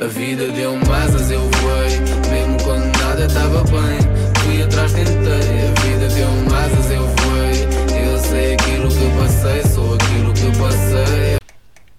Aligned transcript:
A 0.00 0.06
vida 0.06 0.46
deu-me 0.52 0.88
asas, 0.92 1.28
eu 1.28 1.40
voei. 1.40 1.98
Mesmo 2.30 2.56
quando 2.62 2.84
nada 3.00 3.26
estava 3.26 3.64
bem, 3.64 3.98
fui 4.44 4.62
atrás, 4.62 4.92
tentei. 4.92 5.12
A 5.12 5.80
vida 5.80 6.08
deu-me 6.14 6.54
asas, 6.54 6.90
eu 6.92 7.04
voei. 7.04 8.06
Eu 8.06 8.18
sei 8.18 8.54
aquilo 8.54 8.88
que 8.88 9.18
passei, 9.18 9.62
sou 9.64 9.94
aquilo 9.94 10.32
que 10.34 10.56
passei. 10.56 11.38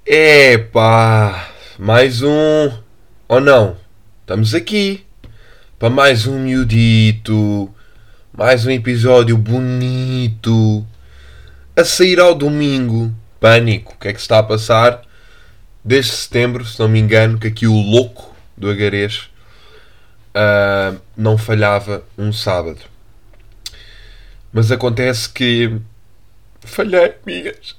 Epá, 0.05 1.49
mais 1.77 2.21
um. 2.21 2.71
Ou 3.27 3.41
não? 3.41 3.75
Estamos 4.21 4.55
aqui 4.55 5.05
para 5.77 5.89
mais 5.89 6.25
um 6.25 6.39
miudito, 6.39 7.69
mais 8.31 8.65
um 8.65 8.71
episódio 8.71 9.37
bonito. 9.37 10.85
A 11.75 11.83
sair 11.83 12.21
ao 12.21 12.33
domingo. 12.33 13.13
Pânico, 13.41 13.93
o 13.93 13.99
que 13.99 14.07
é 14.07 14.13
que 14.13 14.19
se 14.19 14.23
está 14.23 14.39
a 14.39 14.43
passar? 14.43 15.01
Desde 15.83 16.11
setembro, 16.11 16.65
se 16.65 16.79
não 16.79 16.89
me 16.89 16.99
engano, 16.99 17.39
que 17.39 17.47
aqui 17.47 17.67
o 17.67 17.73
louco 17.73 18.35
do 18.55 18.69
Agarês 18.69 19.29
uh, 20.35 20.99
não 21.15 21.37
falhava 21.37 22.03
um 22.17 22.33
sábado. 22.33 22.81
Mas 24.51 24.71
acontece 24.71 25.29
que 25.29 25.79
falhei, 26.61 27.15
amigas. 27.23 27.75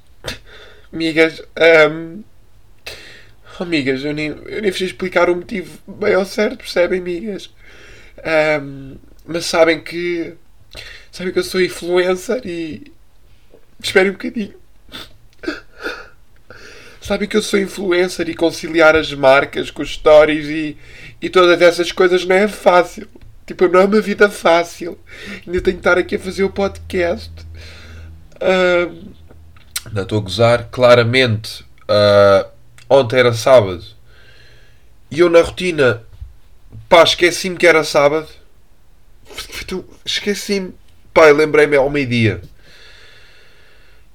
Amigas, 0.93 1.43
um, 1.91 2.23
oh, 3.59 3.63
amigas, 3.63 4.05
eu 4.05 4.13
nem, 4.13 4.29
eu 4.29 4.63
nem 4.63 4.73
fiz 4.73 4.89
explicar 4.89 5.31
o 5.31 5.37
motivo 5.37 5.79
bem 5.87 6.15
ao 6.15 6.25
certo, 6.25 6.59
percebem, 6.59 7.01
amigas? 7.01 7.51
Um, 8.63 8.97
mas 9.25 9.47
sabem 9.47 9.81
que 9.81 10.35
sabem 11.13 11.33
que 11.33 11.39
eu 11.39 11.45
sou 11.45 11.61
influencer 11.61 12.43
e 12.45 12.93
esperem 13.83 14.11
um 14.11 14.15
bocadinho. 14.15 14.60
Sabem 17.11 17.27
que 17.27 17.37
eu 17.37 17.43
sou 17.43 17.59
influencer 17.59 18.29
e 18.29 18.37
conciliar 18.37 18.95
as 18.95 19.13
marcas 19.13 19.69
com 19.69 19.83
os 19.83 19.95
stories 19.95 20.47
e, 20.47 20.77
e 21.21 21.29
todas 21.29 21.61
essas 21.61 21.91
coisas 21.91 22.25
não 22.25 22.37
é 22.37 22.47
fácil. 22.47 23.09
Tipo, 23.45 23.67
não 23.67 23.81
é 23.81 23.85
uma 23.85 24.01
vida 24.01 24.31
fácil. 24.31 24.97
Ainda 25.45 25.61
tenho 25.61 25.77
que 25.77 25.81
estar 25.81 25.99
aqui 25.99 26.15
a 26.15 26.21
fazer 26.21 26.45
o 26.45 26.51
podcast. 26.51 27.33
Uh, 28.37 29.11
não 29.93 30.05
estou 30.05 30.19
a 30.19 30.23
gozar. 30.23 30.69
Claramente, 30.71 31.65
uh, 31.91 32.49
ontem 32.89 33.19
era 33.19 33.33
sábado. 33.33 33.85
E 35.11 35.19
eu 35.19 35.29
na 35.29 35.41
rotina, 35.41 36.05
pá, 36.89 37.03
esqueci-me 37.03 37.57
que 37.57 37.67
era 37.67 37.83
sábado. 37.83 38.29
Esqueci-me. 40.07 40.75
Pá, 41.13 41.25
lembrei-me 41.25 41.75
ao 41.75 41.91
meio-dia. 41.91 42.41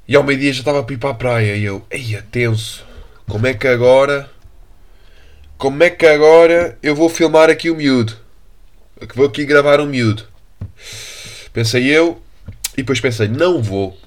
E 0.07 0.15
ao 0.15 0.23
meio-dia 0.23 0.53
já 0.53 0.59
estava 0.59 0.79
a 0.79 0.83
para 0.83 1.09
a 1.09 1.13
praia. 1.13 1.57
E 1.57 1.65
eu, 1.65 1.85
ei, 1.91 2.21
tenso. 2.31 2.85
Como 3.27 3.47
é 3.47 3.53
que 3.53 3.67
agora. 3.67 4.29
Como 5.57 5.83
é 5.83 5.89
que 5.89 6.05
agora 6.05 6.77
eu 6.83 6.95
vou 6.95 7.09
filmar 7.09 7.49
aqui 7.49 7.69
o 7.69 7.75
miúdo? 7.75 8.17
Que 8.99 9.15
vou 9.15 9.25
aqui 9.25 9.45
gravar 9.45 9.79
um 9.79 9.85
miúdo. 9.85 10.27
Pensei 11.51 11.85
eu. 11.85 12.21
E 12.73 12.77
depois 12.77 12.99
pensei, 12.99 13.27
não 13.27 13.61
vou. 13.61 13.97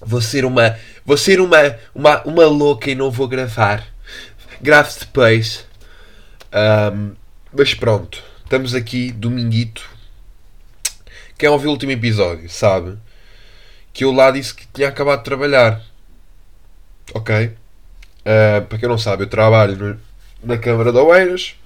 Vou 0.00 0.20
ser 0.20 0.44
uma. 0.44 0.76
Vou 1.04 1.16
ser 1.16 1.40
uma. 1.40 1.76
Uma, 1.94 2.22
uma 2.22 2.46
louca 2.46 2.90
e 2.90 2.94
não 2.94 3.10
vou 3.10 3.28
gravar. 3.28 3.86
Grave 4.60 5.00
depois. 5.00 5.66
Um, 6.52 7.14
mas 7.52 7.74
pronto. 7.74 8.22
Estamos 8.44 8.74
aqui, 8.74 9.10
dominguito. 9.10 9.88
Quem 11.36 11.48
ouviu 11.48 11.70
o 11.70 11.72
último 11.72 11.92
episódio 11.92 12.48
sabe 12.48 12.96
que 13.92 14.04
eu 14.04 14.12
lá 14.12 14.30
disse 14.30 14.54
que 14.54 14.66
tinha 14.72 14.88
acabado 14.88 15.18
de 15.18 15.24
trabalhar. 15.24 15.82
Ok? 17.14 17.52
Uh, 18.24 18.64
para 18.66 18.78
quem 18.78 18.88
não 18.88 18.98
sabe, 18.98 19.24
eu 19.24 19.28
trabalho 19.28 19.98
na 20.42 20.56
Câmara 20.56 20.92
de 20.92 20.98
Oeiras 20.98 21.56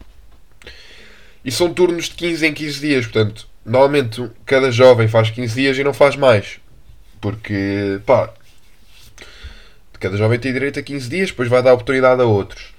e 1.44 1.50
são 1.50 1.72
turnos 1.72 2.06
de 2.06 2.14
15 2.14 2.46
em 2.46 2.52
15 2.52 2.80
dias. 2.80 3.06
Portanto, 3.06 3.46
normalmente 3.64 4.30
cada 4.44 4.70
jovem 4.70 5.06
faz 5.08 5.30
15 5.30 5.54
dias 5.54 5.78
e 5.78 5.84
não 5.84 5.92
faz 5.92 6.16
mais. 6.16 6.58
Porque, 7.20 8.00
pá, 8.06 8.32
cada 10.00 10.16
jovem 10.16 10.38
tem 10.38 10.52
direito 10.52 10.78
a 10.78 10.82
15 10.82 11.08
dias, 11.08 11.30
depois 11.30 11.48
vai 11.48 11.62
dar 11.62 11.74
oportunidade 11.74 12.20
a 12.20 12.24
outros. 12.24 12.74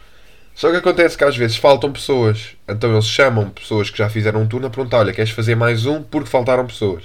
Só 0.56 0.72
que 0.72 0.78
acontece 0.78 1.18
que 1.18 1.24
às 1.24 1.38
vezes 1.38 1.56
faltam 1.56 1.92
pessoas, 1.92 2.56
então 2.68 2.92
eles 2.92 3.06
chamam 3.06 3.50
pessoas 3.50 3.92
que 3.92 3.98
já 4.00 4.10
fizeram 4.10 4.42
um 4.42 4.48
turno 4.48 4.68
a 4.68 4.70
perguntar: 4.72 5.00
Olha, 5.00 5.14
queres 5.14 5.30
fazer 5.32 5.56
mais 5.56 5.86
um 5.86 6.02
porque 6.02 6.30
faltaram 6.30 6.66
pessoas? 6.66 7.04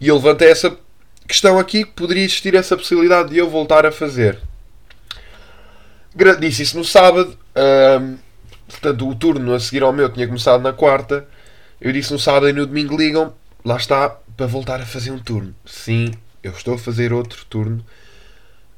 E 0.00 0.08
eu 0.08 0.16
levantei 0.16 0.50
essa 0.50 0.74
questão 1.28 1.58
aqui 1.58 1.84
poderia 1.84 2.24
existir 2.24 2.54
essa 2.54 2.76
possibilidade 2.76 3.30
de 3.30 3.38
eu 3.38 3.48
voltar 3.48 3.84
a 3.86 3.92
fazer. 3.92 4.38
Disse 6.38 6.62
isso 6.62 6.78
no 6.78 6.84
sábado, 6.84 7.36
um, 8.00 8.16
portanto 8.68 9.08
o 9.08 9.14
turno 9.14 9.52
a 9.52 9.58
seguir 9.58 9.82
ao 9.82 9.92
meu 9.92 10.08
tinha 10.08 10.26
começado 10.26 10.62
na 10.62 10.72
quarta. 10.72 11.26
Eu 11.80 11.92
disse 11.92 12.12
no 12.12 12.18
sábado 12.18 12.48
e 12.48 12.52
no 12.52 12.66
domingo 12.66 12.96
ligam, 12.96 13.34
lá 13.64 13.76
está, 13.76 14.08
para 14.36 14.46
voltar 14.46 14.80
a 14.80 14.86
fazer 14.86 15.10
um 15.10 15.18
turno. 15.18 15.54
Sim, 15.64 16.14
eu 16.42 16.52
estou 16.52 16.74
a 16.74 16.78
fazer 16.78 17.12
outro 17.12 17.44
turno. 17.46 17.84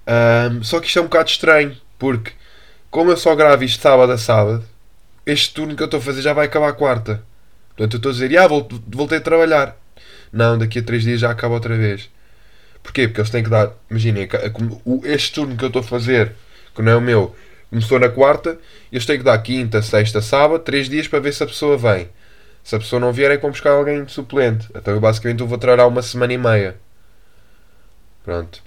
Um, 0.06 0.62
só 0.62 0.80
que 0.80 0.86
isto 0.86 0.98
é 0.98 1.02
um 1.02 1.06
bocado 1.06 1.28
estranho, 1.28 1.76
porque 1.98 2.32
como 2.90 3.10
eu 3.10 3.16
só 3.16 3.34
gravo 3.34 3.64
isto 3.64 3.82
sábado 3.82 4.12
a 4.12 4.18
sábado, 4.18 4.64
este 5.26 5.52
turno 5.52 5.76
que 5.76 5.82
eu 5.82 5.86
estou 5.86 5.98
a 5.98 6.02
fazer 6.02 6.22
já 6.22 6.32
vai 6.32 6.46
acabar 6.46 6.68
a 6.68 6.72
quarta. 6.72 7.22
Portanto, 7.76 7.94
eu 7.94 7.96
estou 7.98 8.10
a 8.10 8.12
dizer, 8.12 8.38
ah, 8.38 8.48
voltei 8.88 9.18
a 9.18 9.20
trabalhar. 9.20 9.76
Não, 10.32 10.56
daqui 10.56 10.78
a 10.78 10.82
três 10.82 11.02
dias 11.02 11.20
já 11.20 11.30
acaba 11.30 11.54
outra 11.54 11.76
vez. 11.76 12.08
Porquê? 12.82 13.06
Porque 13.08 13.20
eles 13.20 13.30
têm 13.30 13.42
que 13.42 13.50
dar. 13.50 13.72
Imaginem, 13.90 14.28
este 15.04 15.32
turno 15.32 15.56
que 15.56 15.64
eu 15.64 15.68
estou 15.68 15.80
a 15.80 15.84
fazer, 15.84 16.32
que 16.76 16.82
não 16.82 16.92
é 16.92 16.96
o 16.96 17.00
meu, 17.00 17.34
começou 17.70 17.98
na 17.98 18.08
quarta, 18.08 18.58
eles 18.92 19.04
têm 19.04 19.18
que 19.18 19.24
dar 19.24 19.38
quinta, 19.38 19.82
sexta, 19.82 20.20
sábado, 20.20 20.62
três 20.62 20.88
dias 20.88 21.08
para 21.08 21.18
ver 21.18 21.32
se 21.32 21.42
a 21.42 21.46
pessoa 21.46 21.76
vem. 21.76 22.08
Se 22.62 22.74
a 22.74 22.78
pessoa 22.78 23.00
não 23.00 23.12
vier, 23.12 23.30
é 23.30 23.36
como 23.36 23.52
buscar 23.52 23.70
alguém 23.70 24.04
de 24.04 24.12
suplente. 24.12 24.68
Então 24.74 24.94
eu 24.94 25.00
basicamente 25.00 25.42
vou 25.42 25.56
trabalhar 25.56 25.86
uma 25.86 26.02
semana 26.02 26.32
e 26.32 26.38
meia. 26.38 26.76
Pronto. 28.24 28.60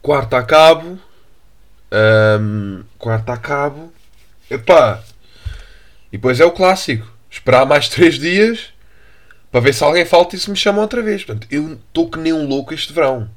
Quarta 0.00 0.38
a 0.38 0.42
cabo. 0.42 0.98
Um, 2.40 2.82
quarta 2.98 3.34
a 3.34 3.36
cabo. 3.36 3.92
Epá. 4.50 5.02
E 6.10 6.16
depois 6.16 6.40
é 6.40 6.44
o 6.44 6.52
clássico. 6.52 7.06
Esperar 7.30 7.66
mais 7.66 7.88
três 7.88 8.18
dias 8.18 8.72
para 9.50 9.60
ver 9.60 9.74
se 9.74 9.84
alguém 9.84 10.04
falta 10.04 10.34
e 10.34 10.38
se 10.38 10.50
me 10.50 10.56
chamam 10.56 10.82
outra 10.82 11.02
vez. 11.02 11.22
Portanto, 11.22 11.46
eu 11.50 11.74
estou 11.74 12.08
que 12.08 12.18
nem 12.18 12.32
um 12.32 12.46
louco 12.46 12.72
este 12.72 12.92
verão. 12.92 13.28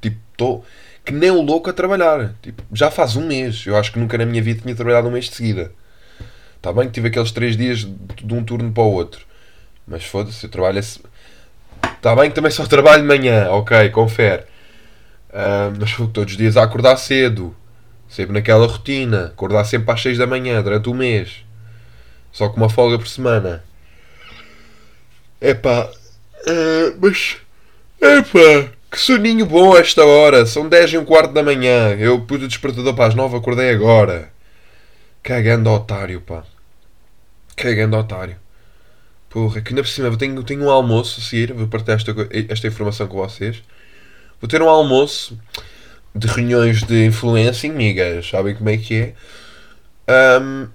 Tipo, 0.00 0.18
estou 0.32 0.64
que 1.04 1.12
nem 1.12 1.30
um 1.30 1.42
louco 1.42 1.70
a 1.70 1.72
trabalhar. 1.72 2.34
Tipo, 2.42 2.62
já 2.72 2.90
faz 2.90 3.16
um 3.16 3.26
mês. 3.26 3.64
Eu 3.66 3.76
acho 3.76 3.92
que 3.92 3.98
nunca 3.98 4.18
na 4.18 4.26
minha 4.26 4.42
vida 4.42 4.60
tinha 4.62 4.74
trabalhado 4.74 5.08
um 5.08 5.10
mês 5.10 5.26
de 5.26 5.34
seguida. 5.34 5.72
Está 6.56 6.72
bem 6.72 6.86
que 6.86 6.92
tive 6.92 7.08
aqueles 7.08 7.32
três 7.32 7.56
dias 7.56 7.78
de 7.78 8.34
um 8.34 8.44
turno 8.44 8.70
para 8.70 8.82
o 8.82 8.92
outro. 8.92 9.24
Mas 9.86 10.04
foda-se, 10.04 10.44
eu 10.44 10.50
trabalho. 10.50 10.78
Está 10.78 12.14
bem 12.14 12.28
que 12.28 12.34
também 12.34 12.50
só 12.50 12.66
trabalho 12.66 13.02
de 13.02 13.08
manhã, 13.08 13.50
ok, 13.50 13.88
confere. 13.90 14.42
Uh, 15.30 15.72
mas 15.78 15.94
todos 16.12 16.32
os 16.32 16.36
dias 16.36 16.56
a 16.56 16.62
acordar 16.62 16.96
cedo. 16.96 17.56
Sempre 18.08 18.34
naquela 18.34 18.66
rotina. 18.66 19.26
Acordar 19.26 19.64
sempre 19.64 19.92
às 19.92 20.02
6 20.02 20.18
da 20.18 20.26
manhã 20.26 20.62
durante 20.62 20.88
o 20.88 20.94
mês. 20.94 21.44
Só 22.32 22.48
com 22.48 22.56
uma 22.56 22.68
folga 22.68 22.98
por 22.98 23.08
semana. 23.08 23.64
Epá. 25.40 25.88
Uh, 26.46 26.98
mas. 27.00 27.38
Epá. 28.00 28.79
Que 28.90 28.98
soninho 28.98 29.46
bom 29.46 29.76
esta 29.76 30.04
hora. 30.04 30.44
São 30.44 30.68
10 30.68 30.94
e 30.94 30.98
um 30.98 31.04
quarto 31.04 31.32
da 31.32 31.42
manhã. 31.42 31.94
Eu 31.94 32.20
pus 32.22 32.42
o 32.42 32.48
despertador 32.48 32.92
para 32.94 33.06
as 33.06 33.14
9, 33.14 33.36
acordei 33.36 33.70
agora. 33.70 34.32
Cagando 35.22 35.70
otário, 35.70 36.20
pá. 36.20 36.42
Cagando 37.56 37.96
otário. 37.96 38.36
Porra, 39.28 39.60
que 39.60 39.68
ainda 39.68 39.82
por 39.82 39.88
cima 39.88 40.08
eu 40.08 40.16
tenho, 40.16 40.42
tenho 40.42 40.64
um 40.64 40.70
almoço 40.70 41.20
a 41.20 41.22
seguir. 41.22 41.52
Vou 41.52 41.68
partilhar 41.68 41.98
esta, 41.98 42.12
esta 42.48 42.66
informação 42.66 43.06
com 43.06 43.18
vocês. 43.18 43.62
Vou 44.40 44.48
ter 44.48 44.60
um 44.60 44.68
almoço 44.68 45.38
de 46.12 46.26
reuniões 46.26 46.82
de 46.82 47.06
influência, 47.06 47.70
amigas. 47.70 48.28
Sabem 48.28 48.56
como 48.56 48.70
é 48.70 48.76
que 48.76 49.14
é? 50.08 50.40
Um, 50.40 50.68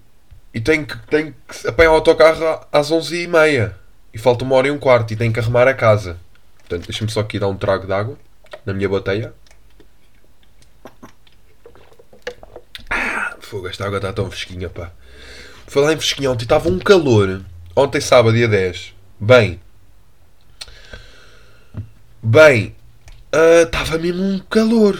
e 0.54 0.62
tenho 0.62 0.86
que, 0.86 0.98
tenho 1.07 1.36
que 1.48 1.68
apanhar 1.68 1.92
o 1.92 1.95
autocarro 1.95 2.66
às 2.72 2.89
11h30 2.89 3.74
e 4.13 4.18
falta 4.18 4.45
uma 4.45 4.56
hora 4.56 4.69
e 4.69 4.72
um 4.72 4.80
quarto 4.80 5.12
e 5.12 5.18
tenho 5.18 5.34
que 5.34 5.39
arrumar 5.42 5.68
a 5.68 5.74
casa. 5.74 6.18
Portanto, 6.67 6.88
deixa-me 6.88 7.12
só 7.12 7.19
aqui 7.19 7.38
dar 7.38 7.47
um 7.47 7.56
trago 7.56 7.85
de 7.85 7.94
água 7.94 8.17
na 8.65 8.73
minha 8.73 8.89
boteia. 8.89 9.33
Ah, 12.89 13.35
fogo, 13.39 13.67
esta 13.67 13.85
água 13.85 13.97
está 13.97 14.12
tão 14.12 14.29
fresquinha, 14.31 14.67
pá. 14.67 14.91
Falar 15.67 15.94
em 15.94 15.97
fresquinha, 15.97 16.31
ontem 16.31 16.44
estava 16.44 16.67
um 16.67 16.79
calor. 16.79 17.44
Ontem, 17.75 18.01
sábado, 18.01 18.35
dia 18.35 18.47
10. 18.47 18.95
Bem. 19.19 19.59
Bem. 22.21 22.75
Ah, 23.31 23.62
estava 23.62 23.97
uh, 23.97 24.00
mesmo 24.00 24.23
um 24.23 24.39
calor. 24.39 25.00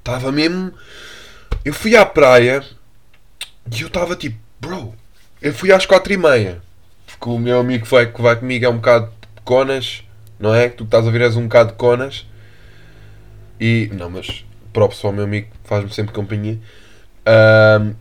Estava 0.00 0.30
mesmo. 0.30 0.74
Eu 1.64 1.72
fui 1.72 1.96
à 1.96 2.04
praia 2.04 2.62
e 3.72 3.80
eu 3.80 3.86
estava 3.86 4.14
tipo, 4.14 4.38
bro. 4.60 4.94
Eu 5.40 5.54
fui 5.54 5.72
às 5.72 5.86
quatro 5.86 6.12
e 6.12 6.18
meia 6.18 6.60
que 7.20 7.28
o 7.28 7.38
meu 7.38 7.60
amigo 7.60 7.84
que 7.84 7.90
vai, 7.90 8.10
que 8.10 8.20
vai 8.20 8.36
comigo 8.36 8.64
é 8.64 8.68
um 8.68 8.76
bocado 8.76 9.12
conas, 9.44 10.02
não 10.40 10.54
é? 10.54 10.70
Que 10.70 10.78
tu 10.78 10.84
estás 10.84 11.04
a 11.04 11.06
ouvir 11.06 11.20
és 11.20 11.36
um 11.36 11.42
bocado 11.42 11.72
de 11.72 11.76
conas. 11.76 12.26
E. 13.60 13.90
Não, 13.92 14.08
mas 14.08 14.44
próprio 14.72 14.98
só 14.98 15.10
o 15.10 15.12
meu 15.12 15.24
amigo 15.24 15.48
faz-me 15.64 15.92
sempre 15.92 16.14
companhia. 16.14 16.58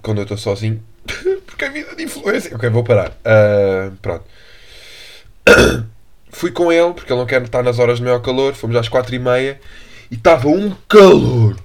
Quando 0.01 0.19
eu 0.19 0.23
estou 0.23 0.37
sozinho. 0.37 0.81
Porque 1.45 1.65
a 1.65 1.69
vida 1.69 1.93
de 1.95 2.03
influência. 2.03 2.55
Ok, 2.55 2.69
vou 2.69 2.83
parar. 2.83 3.09
Uh, 3.09 3.91
pronto. 4.01 4.23
Fui 6.31 6.51
com 6.51 6.71
ele, 6.71 6.93
porque 6.93 7.11
ele 7.11 7.19
não 7.19 7.25
quer 7.25 7.41
estar 7.41 7.63
nas 7.63 7.79
horas 7.79 7.97
de 7.97 8.03
maior 8.03 8.21
calor. 8.21 8.53
Fomos 8.53 8.75
às 8.75 8.87
quatro 8.87 9.13
e 9.15 9.19
meia 9.19 9.59
e 10.11 10.15
estava 10.15 10.47
um 10.47 10.73
calor. 10.87 11.57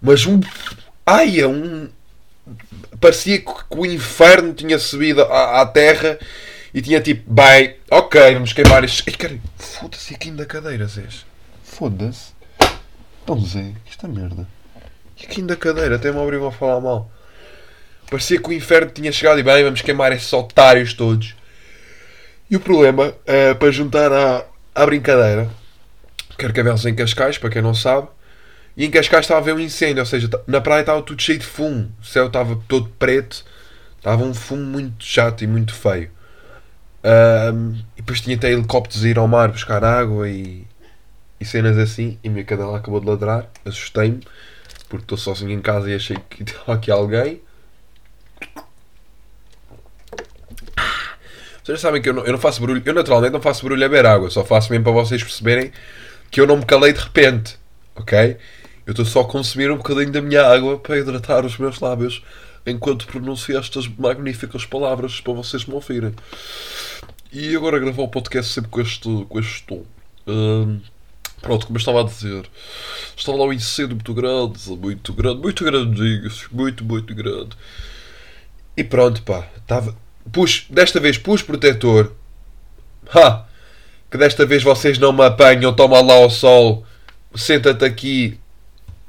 Mas 0.00 0.24
um. 0.26 0.40
Ai, 1.06 1.38
é 1.38 1.46
um. 1.46 1.88
Parecia 2.98 3.38
que 3.38 3.52
o 3.68 3.84
inferno 3.84 4.54
tinha 4.54 4.78
subido 4.78 5.22
à, 5.22 5.60
à 5.60 5.66
terra 5.66 6.18
e 6.72 6.80
tinha 6.80 7.00
tipo, 7.00 7.32
bem, 7.32 7.76
ok, 7.90 8.34
vamos 8.34 8.52
queimar 8.52 8.84
estes. 8.84 9.04
Ai, 9.06 9.14
cara, 9.14 9.38
foda-se 9.56 10.14
aqui 10.14 10.30
da 10.30 10.46
cadeira, 10.46 10.86
Zés. 10.86 11.26
Foda-se. 11.64 12.32
Então, 13.22 13.40
Zé, 13.40 13.72
isto 13.88 14.06
é 14.06 14.08
merda. 14.08 14.46
E 15.20 15.26
aqui 15.26 15.42
da 15.42 15.56
cadeira, 15.56 15.96
até 15.96 16.10
me 16.10 16.18
obrigam 16.18 16.48
a 16.48 16.52
falar 16.52 16.80
mal. 16.80 17.10
Parecia 18.10 18.40
que 18.40 18.48
o 18.48 18.52
inferno 18.52 18.90
tinha 18.90 19.12
chegado 19.12 19.38
e 19.38 19.42
bem, 19.42 19.62
vamos 19.62 19.82
queimar 19.82 20.12
esses 20.12 20.32
otários 20.32 20.94
todos. 20.94 21.34
E 22.50 22.56
o 22.56 22.60
problema, 22.60 23.14
é, 23.26 23.54
para 23.54 23.70
juntar 23.70 24.12
à, 24.12 24.44
à 24.74 24.86
brincadeira, 24.86 25.48
Carcavelos 26.36 26.84
em 26.86 26.94
Cascais, 26.94 27.38
para 27.38 27.50
quem 27.50 27.62
não 27.62 27.74
sabe, 27.74 28.08
e 28.76 28.84
em 28.84 28.90
Cascais 28.90 29.24
estava 29.24 29.40
a 29.40 29.42
haver 29.42 29.54
um 29.54 29.60
incêndio, 29.60 30.00
ou 30.00 30.06
seja, 30.06 30.28
na 30.46 30.60
praia 30.60 30.80
estava 30.80 31.02
tudo 31.02 31.20
cheio 31.20 31.38
de 31.38 31.46
fumo, 31.46 31.92
o 32.00 32.04
céu 32.04 32.28
estava 32.28 32.58
todo 32.66 32.88
preto, 32.98 33.44
estava 33.96 34.24
um 34.24 34.34
fumo 34.34 34.64
muito 34.64 35.04
chato 35.04 35.44
e 35.44 35.46
muito 35.46 35.74
feio. 35.74 36.10
Um, 37.02 37.76
e 37.96 38.02
depois 38.02 38.20
tinha 38.20 38.36
até 38.36 38.50
helicópteros 38.50 39.04
a 39.04 39.08
ir 39.08 39.18
ao 39.18 39.26
mar 39.26 39.50
buscar 39.50 39.82
água 39.82 40.28
e, 40.28 40.66
e 41.40 41.44
cenas 41.44 41.78
assim, 41.78 42.18
e 42.22 42.28
a 42.28 42.30
minha 42.30 42.44
cadela 42.44 42.76
acabou 42.76 43.00
de 43.00 43.06
ladrar, 43.06 43.48
assustei-me, 43.64 44.20
porque 44.88 45.04
estou 45.04 45.16
sozinho 45.16 45.52
em 45.52 45.62
casa 45.62 45.90
e 45.90 45.94
achei 45.94 46.16
que 46.28 46.42
estava 46.42 46.74
aqui 46.74 46.90
alguém. 46.90 47.40
Vocês 51.64 51.80
sabem 51.80 52.02
que 52.02 52.08
eu 52.08 52.14
não, 52.14 52.24
eu 52.24 52.32
não 52.32 52.38
faço 52.38 52.60
barulho, 52.60 52.82
eu 52.84 52.94
naturalmente 52.94 53.32
não 53.32 53.40
faço 53.40 53.62
barulho 53.62 53.84
a 53.84 53.88
beber 53.88 54.06
água, 54.06 54.30
só 54.30 54.44
faço 54.44 54.70
mesmo 54.70 54.84
para 54.84 54.92
vocês 54.92 55.22
perceberem 55.22 55.72
que 56.30 56.40
eu 56.40 56.46
não 56.46 56.56
me 56.56 56.64
calei 56.64 56.92
de 56.92 57.00
repente, 57.00 57.58
ok? 57.94 58.36
Eu 58.90 58.92
estou 58.92 59.06
só 59.06 59.20
a 59.20 59.24
consumir 59.24 59.70
um 59.70 59.76
bocadinho 59.76 60.10
da 60.10 60.20
minha 60.20 60.44
água 60.44 60.76
para 60.76 60.98
hidratar 60.98 61.46
os 61.46 61.56
meus 61.56 61.78
lábios 61.78 62.24
enquanto 62.66 63.06
pronuncio 63.06 63.56
estas 63.56 63.86
magníficas 63.86 64.66
palavras 64.66 65.20
para 65.20 65.32
vocês 65.32 65.64
me 65.64 65.74
ouvirem. 65.74 66.12
E 67.32 67.54
agora 67.54 67.78
gravar 67.78 68.02
o 68.02 68.08
podcast 68.08 68.52
sempre 68.52 68.68
com 68.68 68.80
este, 68.80 69.26
com 69.28 69.38
este 69.38 69.62
tom. 69.62 69.84
Um, 70.26 70.80
pronto, 71.40 71.66
como 71.66 71.76
eu 71.76 71.78
estava 71.78 72.00
a 72.00 72.04
dizer, 72.04 72.50
estava 73.16 73.38
lá 73.38 73.44
um 73.44 73.52
incêndio 73.52 73.94
muito 73.94 74.12
grande, 74.12 74.58
muito 74.70 75.12
grande, 75.12 75.40
muito 75.40 75.64
grande, 75.64 76.30
muito, 76.50 76.84
muito 76.84 77.14
grande. 77.14 77.56
E 78.76 78.82
pronto, 78.82 79.22
pá, 79.22 79.46
estava. 79.56 79.96
Pus, 80.32 80.66
desta 80.68 80.98
vez 80.98 81.16
pus 81.16 81.42
protetor. 81.42 82.12
Ha! 83.14 83.46
Que 84.10 84.18
desta 84.18 84.44
vez 84.44 84.64
vocês 84.64 84.98
não 84.98 85.12
me 85.12 85.24
apanham, 85.24 85.72
toma 85.72 86.00
lá 86.02 86.14
ao 86.14 86.28
sol, 86.28 86.84
senta-te 87.36 87.84
aqui 87.84 88.39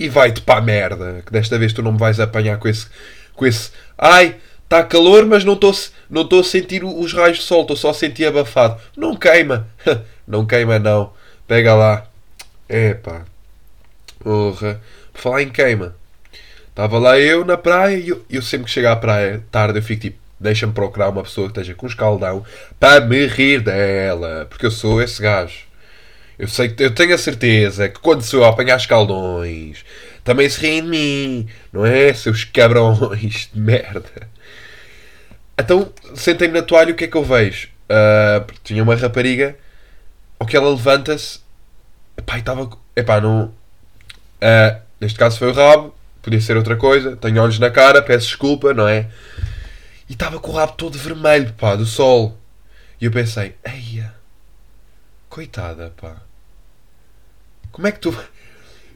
e 0.02 0.10
vai-te 0.10 0.42
para 0.42 0.60
a 0.60 0.62
merda. 0.62 1.22
Que 1.24 1.32
desta 1.32 1.60
vez 1.60 1.74
tu 1.74 1.84
não 1.84 1.92
me 1.92 2.00
vais 2.00 2.20
apanhar 2.20 2.58
com 2.58 2.68
esse. 2.68 2.88
com 3.36 3.46
esse. 3.46 3.72
Ai, 3.98 4.38
está 4.64 4.84
calor, 4.84 5.26
mas 5.28 5.44
não 5.46 5.54
estou 5.54 5.74
não 6.10 6.28
a 6.40 6.44
sentir 6.44 6.84
os 6.84 7.14
raios 7.14 7.38
de 7.38 7.44
sol, 7.44 7.62
estou 7.62 7.76
só 7.76 7.92
a 7.92 7.94
sentir 7.94 8.26
abafado. 8.26 8.82
Não 8.98 9.16
queima. 9.16 9.68
não 10.28 10.46
queima, 10.46 10.80
não. 10.80 11.14
Pega 11.48 11.76
lá. 11.76 12.08
Epá. 12.68 13.26
Porra. 14.20 14.82
Por 15.14 15.22
falar 15.22 15.44
em 15.44 15.50
queima. 15.50 15.96
Estava 16.70 16.98
lá 16.98 17.20
eu 17.20 17.46
na 17.46 17.58
praia 17.58 17.98
e 17.98 18.10
eu, 18.10 18.26
eu 18.30 18.42
sempre 18.42 18.66
que 18.66 18.72
chego 18.72 18.88
à 18.88 18.96
praia 18.96 19.44
tarde 19.52 19.78
eu 19.78 19.84
fico 19.84 20.02
tipo, 20.02 20.18
deixa-me 20.40 20.74
procurar 20.74 21.10
uma 21.10 21.22
pessoa 21.22 21.48
que 21.48 21.60
esteja 21.60 21.76
com 21.76 21.86
escaldão 21.86 22.44
para 22.80 23.06
me 23.06 23.28
rir 23.28 23.62
dela. 23.62 24.48
Porque 24.50 24.66
eu 24.66 24.72
sou 24.72 25.02
esse 25.02 25.22
gajo. 25.22 25.71
Eu 26.42 26.48
sei 26.48 26.74
eu 26.80 26.90
tenho 26.90 27.14
a 27.14 27.20
certeza 27.20 27.88
que 27.88 28.00
quando 28.00 28.24
sou 28.24 28.44
a 28.44 28.50
apanhar 28.50 28.76
escaldões 28.76 29.86
também 30.24 30.50
se 30.50 30.60
riem 30.60 30.82
de 30.82 30.90
mim, 30.90 31.48
não 31.72 31.86
é? 31.86 32.12
Seus 32.16 32.44
cabrões 32.50 33.48
de 33.54 33.60
merda. 33.60 34.28
Então 35.56 35.94
sentei-me 36.16 36.56
na 36.56 36.64
toalha 36.64 36.90
e 36.90 36.94
o 36.94 36.96
que 36.96 37.04
é 37.04 37.08
que 37.08 37.16
eu 37.16 37.24
vejo? 37.24 37.68
Uh, 37.84 38.44
tinha 38.64 38.82
uma 38.82 38.96
rapariga, 38.96 39.56
ao 40.40 40.48
que 40.48 40.58
ela 40.58 40.72
levanta-se, 40.72 41.42
epá, 42.18 42.40
estava. 42.40 42.68
Epá, 42.96 43.22
não. 43.22 43.54
Uh, 44.42 44.82
neste 45.00 45.20
caso 45.20 45.38
foi 45.38 45.50
o 45.50 45.54
rabo, 45.54 45.94
podia 46.24 46.42
ser 46.42 46.58
outra 46.58 46.76
coisa. 46.76 47.16
Tenho 47.18 47.40
olhos 47.40 47.60
na 47.60 47.70
cara, 47.70 48.02
peço 48.02 48.26
desculpa, 48.26 48.74
não 48.74 48.88
é? 48.88 49.08
E 50.10 50.14
estava 50.14 50.40
com 50.40 50.50
o 50.50 50.56
rabo 50.56 50.74
todo 50.74 50.98
vermelho, 50.98 51.54
pá, 51.54 51.76
do 51.76 51.86
sol. 51.86 52.36
E 53.00 53.06
eu 53.06 53.12
pensei, 53.12 53.56
eia, 53.64 54.12
coitada, 55.30 55.94
pá. 56.02 56.31
Como 57.82 57.88
é 57.88 57.92
que 57.94 58.00
tu. 58.00 58.16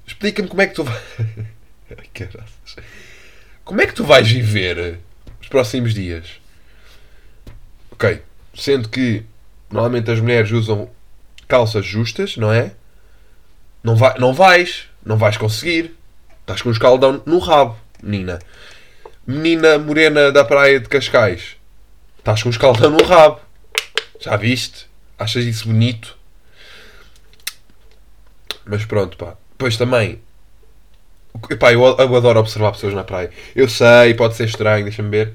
Explica-me 0.06 0.48
como 0.48 0.62
é 0.62 0.68
que 0.68 0.76
tu 0.76 0.84
vais. 0.84 1.02
Como 3.66 3.82
é 3.82 3.88
que 3.88 3.96
tu 3.96 4.06
vais 4.06 4.30
viver 4.30 5.00
os 5.42 5.48
próximos 5.48 5.92
dias? 5.92 6.40
Ok. 7.90 8.22
Sendo 8.54 8.88
que 8.88 9.24
normalmente 9.72 10.12
as 10.12 10.20
mulheres 10.20 10.52
usam 10.52 10.88
calças 11.48 11.84
justas, 11.84 12.38
não 12.38 12.54
é? 12.54 12.74
Não, 13.84 13.96
vai, 13.96 14.20
não 14.20 14.36
vais. 14.36 14.88
Não 15.04 15.18
vais 15.18 15.36
conseguir. 15.36 15.96
Estás 16.42 16.62
com 16.62 16.70
um 16.70 16.72
escaldão 16.72 17.24
no 17.26 17.40
rabo, 17.40 17.76
menina. 18.04 18.38
Menina 19.26 19.80
morena 19.80 20.32
da 20.32 20.46
praia 20.46 20.80
de 20.80 20.88
Cascais. 20.88 21.58
Estás 22.20 22.44
com 22.44 22.50
um 22.50 22.52
escaldão 22.52 22.92
no 22.92 23.04
rabo. 23.04 23.42
Já 24.20 24.38
viste? 24.38 24.86
Achas 25.18 25.44
isso 25.44 25.66
bonito? 25.66 26.16
Mas 28.65 28.83
pronto, 28.85 29.17
pá. 29.17 29.35
Pois 29.57 29.77
também. 29.77 30.19
Epá, 31.50 31.73
eu, 31.73 31.83
eu 31.83 32.15
adoro 32.15 32.39
observar 32.39 32.71
pessoas 32.71 32.94
na 32.94 33.03
praia. 33.03 33.29
Eu 33.56 33.69
sei, 33.69 34.13
pode 34.13 34.35
ser 34.35 34.45
estranho, 34.45 34.83
deixa-me 34.83 35.09
ver. 35.09 35.33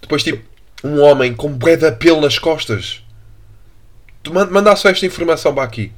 Depois, 0.00 0.22
tipo, 0.22 0.44
um 0.82 1.00
homem 1.00 1.34
com 1.34 1.52
bué 1.52 1.76
de 1.76 1.90
pelo 1.92 2.20
nas 2.20 2.38
costas. 2.38 3.04
Tu 4.22 4.32
manda 4.32 4.74
só 4.76 4.90
esta 4.90 5.06
informação 5.06 5.54
para 5.54 5.62
aqui. 5.62 5.92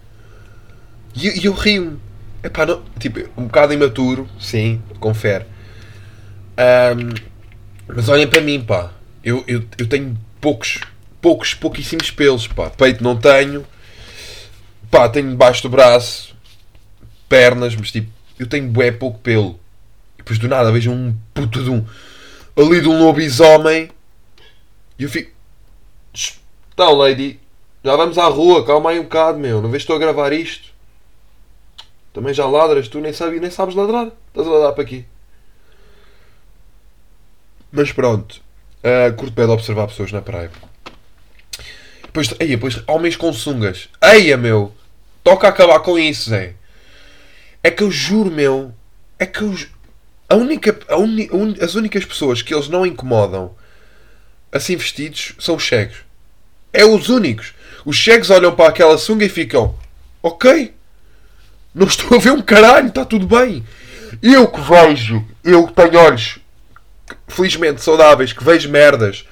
E, 1.15 1.41
e 1.41 1.47
eu 1.47 1.53
rio-me. 1.53 1.99
Epá, 2.43 2.67
não, 2.67 2.83
tipo, 2.99 3.21
um 3.37 3.45
bocado 3.45 3.73
imaturo, 3.73 4.29
sim, 4.39 4.83
confere. 4.99 5.45
Um, 6.59 7.15
mas 7.87 8.09
olhem 8.09 8.27
para 8.27 8.41
mim, 8.41 8.61
pá. 8.61 8.93
Eu, 9.25 9.45
eu, 9.47 9.63
eu 9.79 9.87
tenho 9.87 10.17
poucos, 10.41 10.81
poucos, 11.21 11.55
pouquíssimos 11.55 12.11
pelos, 12.11 12.47
pá. 12.47 12.71
Peito 12.71 13.03
não 13.03 13.17
tenho. 13.17 13.65
Pá, 14.93 15.09
tenho 15.09 15.31
debaixo 15.31 15.63
do 15.63 15.71
braço. 15.71 16.37
Pernas, 17.27 17.75
mas 17.75 17.91
tipo, 17.91 18.13
eu 18.39 18.47
tenho 18.47 18.69
bué 18.69 18.93
pouco 18.93 19.19
pelo. 19.21 19.59
E 20.15 20.19
depois 20.19 20.39
do 20.39 20.47
nada 20.47 20.71
vejo 20.71 20.91
um 20.91 21.17
puto 21.33 21.65
de 21.65 21.71
um... 21.71 21.83
Ali 22.55 22.83
de 22.83 22.89
um 22.89 23.03
lobisomem. 23.03 23.91
E 24.99 25.05
eu 25.05 25.09
fico... 25.09 25.33
Então, 26.75 26.93
lady, 26.95 27.41
já 27.83 27.97
vamos 27.97 28.19
à 28.19 28.27
rua, 28.27 28.67
calma 28.67 28.91
aí 28.91 29.01
um 29.01 29.05
bocado, 29.05 29.39
meu. 29.39 29.63
Não 29.63 29.71
vês 29.71 29.83
estou 29.83 29.97
a 29.97 29.99
gravar 29.99 30.31
isto? 30.31 30.69
Também 32.13 32.35
já 32.35 32.45
ladras, 32.47 32.87
tu 32.87 33.01
nem, 33.01 33.15
sabes, 33.15 33.41
nem 33.41 33.51
sabes 33.51 33.75
ladrar. 33.75 34.09
Estás 34.29 34.47
a 34.47 34.51
ladrar 34.51 34.75
para 34.75 34.83
aqui. 34.83 35.07
Mas 37.71 37.91
pronto. 37.93 38.43
Uh, 38.85 39.11
curto 39.17 39.33
bem 39.33 39.47
de 39.47 39.53
observar 39.53 39.87
pessoas 39.87 40.13
na 40.13 40.21
praia. 40.21 40.51
Depois, 42.03 42.35
eia, 42.39 42.49
depois 42.49 42.83
homens 42.87 43.17
com 43.17 43.33
sungas. 43.33 43.89
Eia, 44.03 44.37
meu. 44.37 44.75
Toca 45.23 45.49
acabar 45.49 45.81
com 45.81 45.99
isso, 45.99 46.31
Zé. 46.31 46.55
É 47.63 47.71
que 47.71 47.83
eu 47.83 47.91
juro, 47.91 48.31
meu. 48.31 48.75
É 49.19 49.27
que 49.27 49.43
eu. 49.43 49.57
A 50.29 50.35
única, 50.35 50.79
a 50.89 50.97
uni, 50.97 51.29
un, 51.33 51.55
as 51.61 51.75
únicas 51.75 52.05
pessoas 52.05 52.43
que 52.43 52.55
eles 52.55 52.69
não 52.69 52.87
incomodam 52.87 53.55
assim 54.51 54.77
vestidos 54.77 55.35
são 55.39 55.57
os 55.57 55.67
cegos. 55.67 55.99
É 56.73 56.85
os 56.85 57.09
únicos. 57.09 57.55
Os 57.85 58.03
cegos 58.03 58.31
olham 58.31 58.55
para 58.55 58.69
aquela 58.69 58.99
sunga 58.99 59.25
e 59.25 59.29
ficam. 59.29 59.75
Ok. 60.23 60.75
Não 61.75 61.87
estou 61.87 62.17
a 62.17 62.21
ver 62.21 62.33
um 62.33 62.43
caralho, 62.43 62.89
está 62.89 63.05
tudo 63.05 63.27
bem. 63.27 63.65
Eu 64.23 64.47
que 64.47 64.61
vejo, 64.61 65.25
eu 65.43 65.67
que 65.67 65.73
tenho 65.73 65.99
olhos 65.99 66.39
felizmente 67.29 67.81
saudáveis, 67.81 68.33
que 68.33 68.45
vejo 68.45 68.69
merdas, 68.69 69.27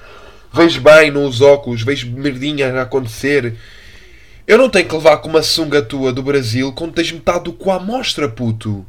vejo 0.51 0.81
bem 0.81 1.11
nos 1.11 1.39
óculos, 1.39 1.83
vejo 1.83 2.09
merdinha 2.09 2.73
a 2.73 2.81
acontecer. 2.81 3.55
Eu 4.51 4.57
não 4.57 4.69
tenho 4.69 4.85
que 4.85 4.93
levar 4.93 5.15
com 5.19 5.29
uma 5.29 5.41
sunga 5.41 5.81
tua 5.81 6.11
do 6.11 6.21
Brasil 6.21 6.73
quando 6.73 6.91
tens 6.91 7.09
metade 7.09 7.45
do 7.45 7.53
cu 7.53 7.71
à 7.71 7.79
mostra, 7.79 8.27
puto. 8.27 8.85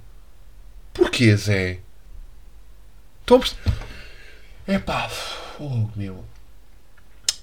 Porquê, 0.93 1.37
Zé? 1.37 1.79
Estão 3.21 3.37
a 3.37 3.41
perceber? 3.41 3.73
É 4.67 4.81
pá, 4.81 5.09
oh, 5.61 5.87
meu. 5.95 6.25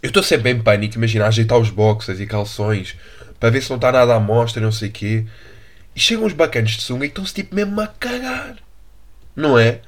Eu 0.04 0.08
estou 0.08 0.22
sempre 0.22 0.52
em 0.52 0.62
pânico, 0.62 0.96
imagina, 0.96 1.28
ajeitar 1.28 1.58
os 1.58 1.70
boxers 1.70 2.20
e 2.20 2.28
calções 2.28 2.98
para 3.40 3.52
ver 3.52 3.64
se 3.64 3.70
não 3.70 3.78
está 3.78 3.90
nada 3.90 4.14
à 4.14 4.20
mostra, 4.20 4.62
não 4.62 4.74
sei 4.74 4.90
o 4.90 4.92
quê. 4.92 5.26
E 5.96 6.00
chegam 6.02 6.26
os 6.26 6.34
bacanas 6.34 6.72
de 6.72 6.82
sunga 6.82 7.06
e 7.06 7.08
estão-se 7.08 7.34
tipo 7.34 7.56
mesmo 7.56 7.80
a 7.80 7.88
cagar. 7.88 8.58
Não 9.34 9.58
é? 9.58 9.80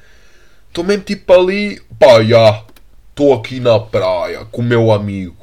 Estou 0.69 0.85
mesmo 0.85 1.03
tipo 1.03 1.33
ali, 1.33 1.81
pá, 1.99 2.23
já. 2.23 2.63
Estou 3.09 3.33
aqui 3.33 3.59
na 3.59 3.77
praia 3.77 4.45
com 4.45 4.61
o 4.61 4.63
meu 4.63 4.89
amigo. 4.89 5.35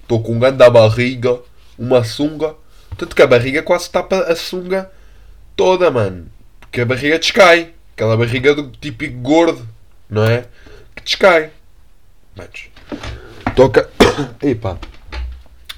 Estou 0.00 0.22
com 0.22 0.32
um 0.32 0.38
grande 0.38 0.66
barriga, 0.70 1.38
uma 1.78 2.04
sunga. 2.04 2.54
Tanto 2.96 3.14
que 3.14 3.22
a 3.22 3.26
barriga 3.26 3.62
quase 3.62 3.90
tapa 3.90 4.20
a 4.20 4.36
sunga 4.36 4.90
toda, 5.54 5.90
mano. 5.90 6.26
Porque 6.60 6.80
a 6.80 6.86
barriga 6.86 7.18
descai. 7.18 7.72
Aquela 7.94 8.16
barriga 8.16 8.54
do 8.54 8.70
típico 8.70 9.18
gordo, 9.18 9.66
não 10.08 10.24
é? 10.24 10.46
Que 10.94 11.02
descai. 11.02 11.50
Mas. 12.34 12.68
Toca. 13.54 13.88
Epá. 14.42 14.78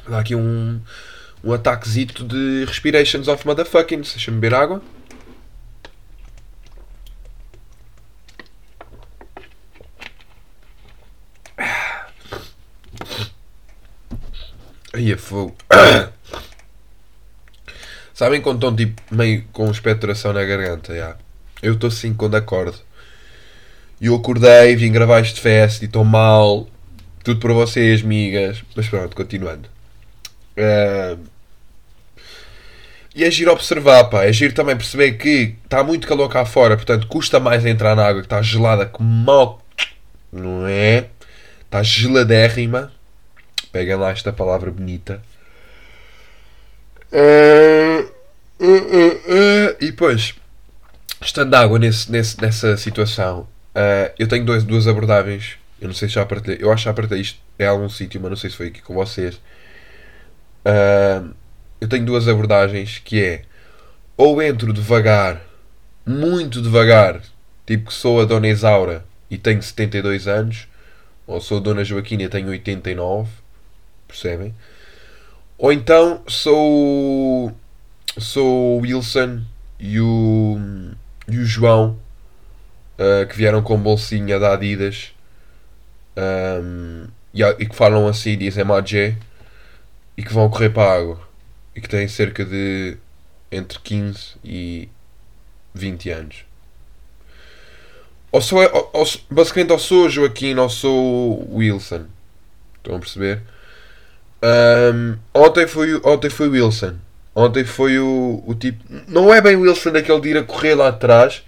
Dá 0.09 0.21
aqui 0.21 0.35
um. 0.35 0.81
Um 1.43 1.53
ataquezito 1.53 2.25
de 2.25 2.65
respirations 2.65 3.29
of 3.29 3.47
motherfucking. 3.47 4.01
Deixa-me 4.01 4.39
beber 4.39 4.57
água. 4.57 4.83
Fogo. 15.21 15.57
Sabem 18.15 18.41
quando 18.41 18.57
estão 18.57 18.75
tipo 18.75 19.01
meio 19.15 19.45
com 19.53 19.71
expectoração 19.71 20.33
na 20.33 20.45
garganta? 20.45 21.19
Eu 21.63 21.75
estou 21.75 21.89
assim 21.89 22.13
quando 22.13 22.37
acordo. 22.37 22.79
E 24.01 24.07
eu 24.07 24.15
acordei, 24.15 24.77
vim 24.77 24.93
gravar 24.93 25.21
este 25.21 25.41
fest 25.41 25.83
e 25.83 25.85
estou 25.87 26.05
mal. 26.05 26.69
Tudo 27.23 27.41
para 27.41 27.53
vocês, 27.53 28.03
migas. 28.03 28.63
Mas 28.75 28.89
pronto, 28.89 29.15
continuando. 29.15 29.69
Uh... 30.57 31.19
E 33.15 33.25
é 33.25 33.31
giro 33.31 33.51
observar, 33.51 34.05
pá. 34.05 34.25
É 34.25 34.33
giro 34.33 34.55
também 34.55 34.77
perceber 34.77 35.13
que 35.13 35.57
está 35.65 35.83
muito 35.83 36.07
calor 36.07 36.29
cá 36.29 36.45
fora, 36.45 36.77
portanto 36.77 37.09
custa 37.09 37.41
mais 37.41 37.67
entrar 37.67 37.97
na 37.97 38.07
água 38.07 38.21
que 38.21 38.27
está 38.27 38.41
gelada 38.41 38.87
como 38.87 39.09
mal. 39.09 39.61
Não 40.33 40.67
é? 40.67 41.07
Está 41.65 41.83
geladérrima. 41.83 42.93
Peguem 43.79 43.95
lá 43.95 44.11
esta 44.11 44.33
palavra 44.33 44.73
bonita. 44.73 45.23
Uh, 47.13 48.11
uh, 48.59 48.67
uh, 48.67 49.77
e 49.81 49.93
depois, 49.93 50.35
estando 51.23 51.55
água 51.55 51.79
nesse, 51.79 52.11
nesse, 52.11 52.43
nessa 52.43 52.77
situação, 52.77 53.47
eu 54.19 54.27
tenho 54.27 54.45
dois, 54.45 54.65
duas 54.65 54.89
abordagens. 54.89 55.59
Eu 55.81 55.87
não 55.87 55.95
sei 55.95 56.09
se 56.09 56.17
já 56.17 56.27
partilhei. 56.27 56.59
Eu 56.61 56.73
acho 56.73 56.83
que 56.83 56.89
já 56.89 56.93
partilhei 56.93 57.23
isto 57.23 57.39
em 57.57 57.67
algum 57.67 57.89
sítio, 57.89 58.21
mas 58.21 58.31
não 58.31 58.37
sei 58.37 58.51
se 58.51 58.57
foi 58.57 58.67
aqui 58.67 58.83
com 58.83 58.95
vocês. 58.95 59.41
eu 61.81 61.89
tenho 61.89 62.05
duas 62.05 62.27
abordagens 62.27 63.01
que 63.05 63.23
é 63.23 63.43
ou 64.17 64.43
entro 64.43 64.73
devagar, 64.73 65.41
muito 66.05 66.61
devagar, 66.61 67.23
tipo 67.65 67.87
que 67.87 67.95
sou 67.95 68.21
a 68.21 68.25
Dona 68.25 68.49
Isaura 68.49 69.05
e 69.31 69.39
tenho 69.39 69.63
72 69.63 70.27
anos, 70.27 70.67
ou 71.29 71.41
sou 71.41 71.59
a 71.59 71.61
Dona 71.61 71.85
Joaquina 71.85 72.25
e 72.25 72.29
tenho 72.29 72.49
89 72.49 73.31
percebem? 74.09 74.55
Ou 75.57 75.73
então 75.73 76.23
sou 76.27 77.53
sou 78.19 78.79
o 78.79 78.81
Wilson 78.81 79.43
e 79.79 80.01
o, 80.01 80.59
e 81.29 81.39
o 81.39 81.45
João 81.45 81.99
uh, 82.99 83.27
que 83.29 83.37
vieram 83.37 83.63
com 83.63 83.79
bolsinha 83.79 84.39
da 84.39 84.55
Adidas 84.55 85.13
um, 86.17 87.07
e, 87.33 87.43
e, 87.43 87.67
que 87.67 87.77
falam 87.77 88.09
assim, 88.09 88.37
dizem 88.37 88.65
Magé 88.65 89.17
e 90.17 90.23
que 90.25 90.33
vão 90.33 90.51
correr 90.51 90.71
para 90.71 90.91
a 90.91 90.97
água 90.97 91.21
e 91.77 91.81
que 91.81 91.89
têm 91.89 92.09
cerca 92.09 92.45
de 92.45 92.97
entre 93.53 93.79
15 93.79 94.37
e 94.45 94.89
20 95.75 96.11
anos. 96.11 96.45
Ou 98.31 98.43
sou, 98.43 98.61
ou, 98.61 98.91
ou, 98.93 99.07
basicamente 99.31 99.73
ou 99.73 99.79
sou 99.79 100.09
Joaquim 100.09 100.55
ou 100.57 100.69
sou 100.69 101.49
Wilson. 101.55 102.07
Estão 102.77 102.97
a 102.97 102.99
perceber? 102.99 103.43
Um, 104.43 105.17
ontem, 105.35 105.67
foi, 105.67 106.01
ontem 106.05 106.31
foi 106.31 106.49
Wilson. 106.49 106.95
Ontem 107.35 107.65
foi 107.65 107.99
o, 107.99 108.43
o 108.47 108.55
tipo. 108.55 108.83
Não 109.07 109.33
é 109.33 109.41
bem 109.41 109.57
Wilson 109.57 109.93
daquele 109.93 110.21
de 110.21 110.29
ir 110.31 110.37
a 110.39 110.43
correr 110.43 110.75
lá 110.75 110.89
atrás, 110.89 111.43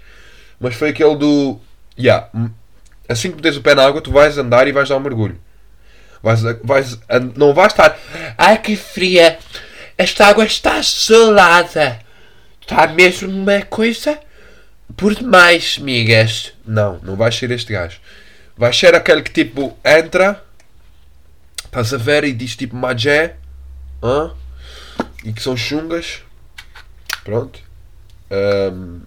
mas 0.59 0.75
foi 0.75 0.89
aquele 0.89 1.15
do. 1.15 1.59
Yeah, 1.97 2.29
assim 3.11 3.31
que 3.31 3.35
metes 3.35 3.57
o 3.57 3.61
pé 3.61 3.75
na 3.75 3.85
água, 3.85 4.01
tu 4.01 4.11
vais 4.11 4.37
andar 4.37 4.67
e 4.67 4.71
vais 4.71 4.87
dar 4.87 4.97
um 4.97 5.01
mergulho. 5.01 5.39
Vais, 6.23 6.41
vais, 6.63 6.99
não 7.35 7.53
vais 7.53 7.73
estar. 7.73 7.97
Ai 8.37 8.57
que 8.57 8.75
fria! 8.75 9.37
Esta 9.97 10.27
água 10.27 10.45
está 10.45 10.81
gelada! 10.81 11.99
Está 12.61 12.87
mesmo 12.87 13.29
uma 13.29 13.61
coisa 13.63 14.19
por 14.95 15.15
demais, 15.15 15.77
migas. 15.77 16.53
Não, 16.65 16.99
não 17.03 17.15
vais 17.15 17.35
ser 17.35 17.51
este 17.51 17.73
gajo. 17.73 17.99
Vais 18.55 18.77
ser 18.77 18.93
aquele 18.95 19.21
que 19.21 19.31
tipo 19.31 19.77
entra 19.83 20.41
Estás 21.71 21.93
a 21.93 21.97
ver 21.97 22.25
e 22.25 22.33
diz 22.33 22.57
tipo 22.57 22.75
Magé. 22.75 23.37
Hã? 24.03 24.33
E 25.23 25.31
que 25.31 25.41
são 25.41 25.55
chungas. 25.55 26.21
Pronto. 27.23 27.61
Um, 28.29 28.99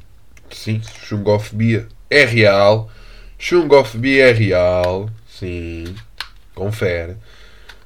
sim, 0.50 0.80
chungofobia 1.02 1.86
é 2.08 2.24
real. 2.24 2.90
Chungofobia 3.38 4.30
é 4.30 4.32
real. 4.32 5.10
Sim. 5.28 5.94
Confere. 6.54 7.18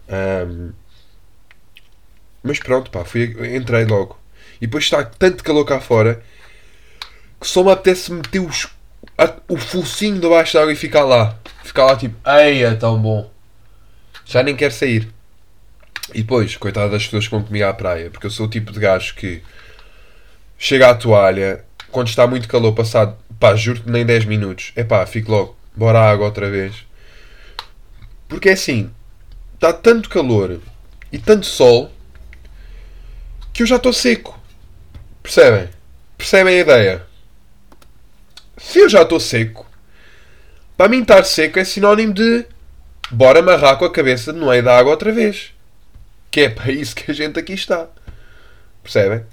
Um, 0.08 0.70
mas 2.44 2.61
pronto, 2.61 2.88
pá, 2.88 3.04
fui, 3.04 3.35
entrei 3.56 3.85
logo. 3.85 4.16
E 4.61 4.68
depois 4.68 4.85
está 4.85 5.02
tanto 5.02 5.42
calor 5.42 5.64
cá 5.64 5.80
fora 5.80 6.23
que 7.40 7.49
só 7.49 7.64
me 7.64 7.73
apetece 7.73 8.12
meter 8.12 8.38
os, 8.38 8.68
a, 9.18 9.35
o 9.49 9.56
focinho 9.56 10.20
debaixo 10.20 10.54
da 10.54 10.61
água 10.61 10.73
e 10.73 10.76
ficar 10.76 11.02
lá. 11.02 11.37
Ficar 11.64 11.87
lá 11.87 11.97
tipo, 11.97 12.14
ei, 12.30 12.62
é 12.62 12.76
tão 12.76 12.97
bom 13.02 13.38
já 14.28 14.42
nem 14.42 14.54
quero 14.54 14.75
sair. 14.75 15.08
E 16.14 16.20
depois, 16.20 16.56
coitado 16.56 16.92
das 16.92 17.04
pessoas 17.04 17.25
que 17.25 17.30
vão 17.30 17.42
comigo 17.42 17.64
à 17.64 17.73
praia, 17.73 18.11
porque 18.11 18.26
eu 18.26 18.30
sou 18.30 18.47
o 18.47 18.50
tipo 18.50 18.70
de 18.70 18.78
gajo 18.78 19.14
que 19.14 19.42
chega 20.58 20.90
à 20.90 20.94
toalha, 20.94 21.64
quando 21.90 22.08
está 22.08 22.26
muito 22.26 22.47
calor, 22.47 22.75
passado, 22.75 23.16
pá, 23.40 23.56
juro-te, 23.56 23.90
nem 23.90 24.04
10 24.04 24.26
minutos, 24.26 24.73
é 24.76 24.85
pá, 24.85 25.04
fico 25.06 25.32
logo, 25.32 25.56
bora 25.75 26.00
à 26.00 26.11
água 26.11 26.26
outra 26.26 26.50
vez. 26.50 26.75
Porque 28.28 28.50
é 28.50 28.52
assim, 28.52 28.90
está 29.54 29.73
tanto 29.73 30.11
calor 30.11 30.61
e 31.11 31.18
tanto 31.18 31.47
sol 31.47 31.90
que 33.52 33.62
eu 33.62 33.66
já 33.66 33.76
estou 33.76 33.92
seco. 33.92 34.38
Percebem? 35.23 35.70
Percebem 36.18 36.58
a 36.58 36.61
ideia? 36.61 37.06
Se 38.58 38.78
eu 38.80 38.88
já 38.88 39.02
estou 39.02 39.20
seco, 39.20 39.66
para 40.76 40.88
mim 40.88 41.00
estar 41.00 41.25
seco 41.25 41.58
é 41.58 41.64
sinónimo 41.64 42.12
de 42.12 42.44
bora 43.11 43.41
amarrar 43.41 43.79
com 43.79 43.85
a 43.85 43.93
cabeça 43.93 44.33
no 44.33 44.49
meio 44.49 44.62
da 44.62 44.77
água 44.77 44.93
outra 44.93 45.12
vez. 45.12 45.53
Que 46.31 46.43
é 46.43 46.49
para 46.49 46.71
isso 46.71 46.95
que 46.95 47.11
a 47.11 47.15
gente 47.15 47.38
aqui 47.38 47.55
está. 47.55 47.88
Percebem? 48.83 49.25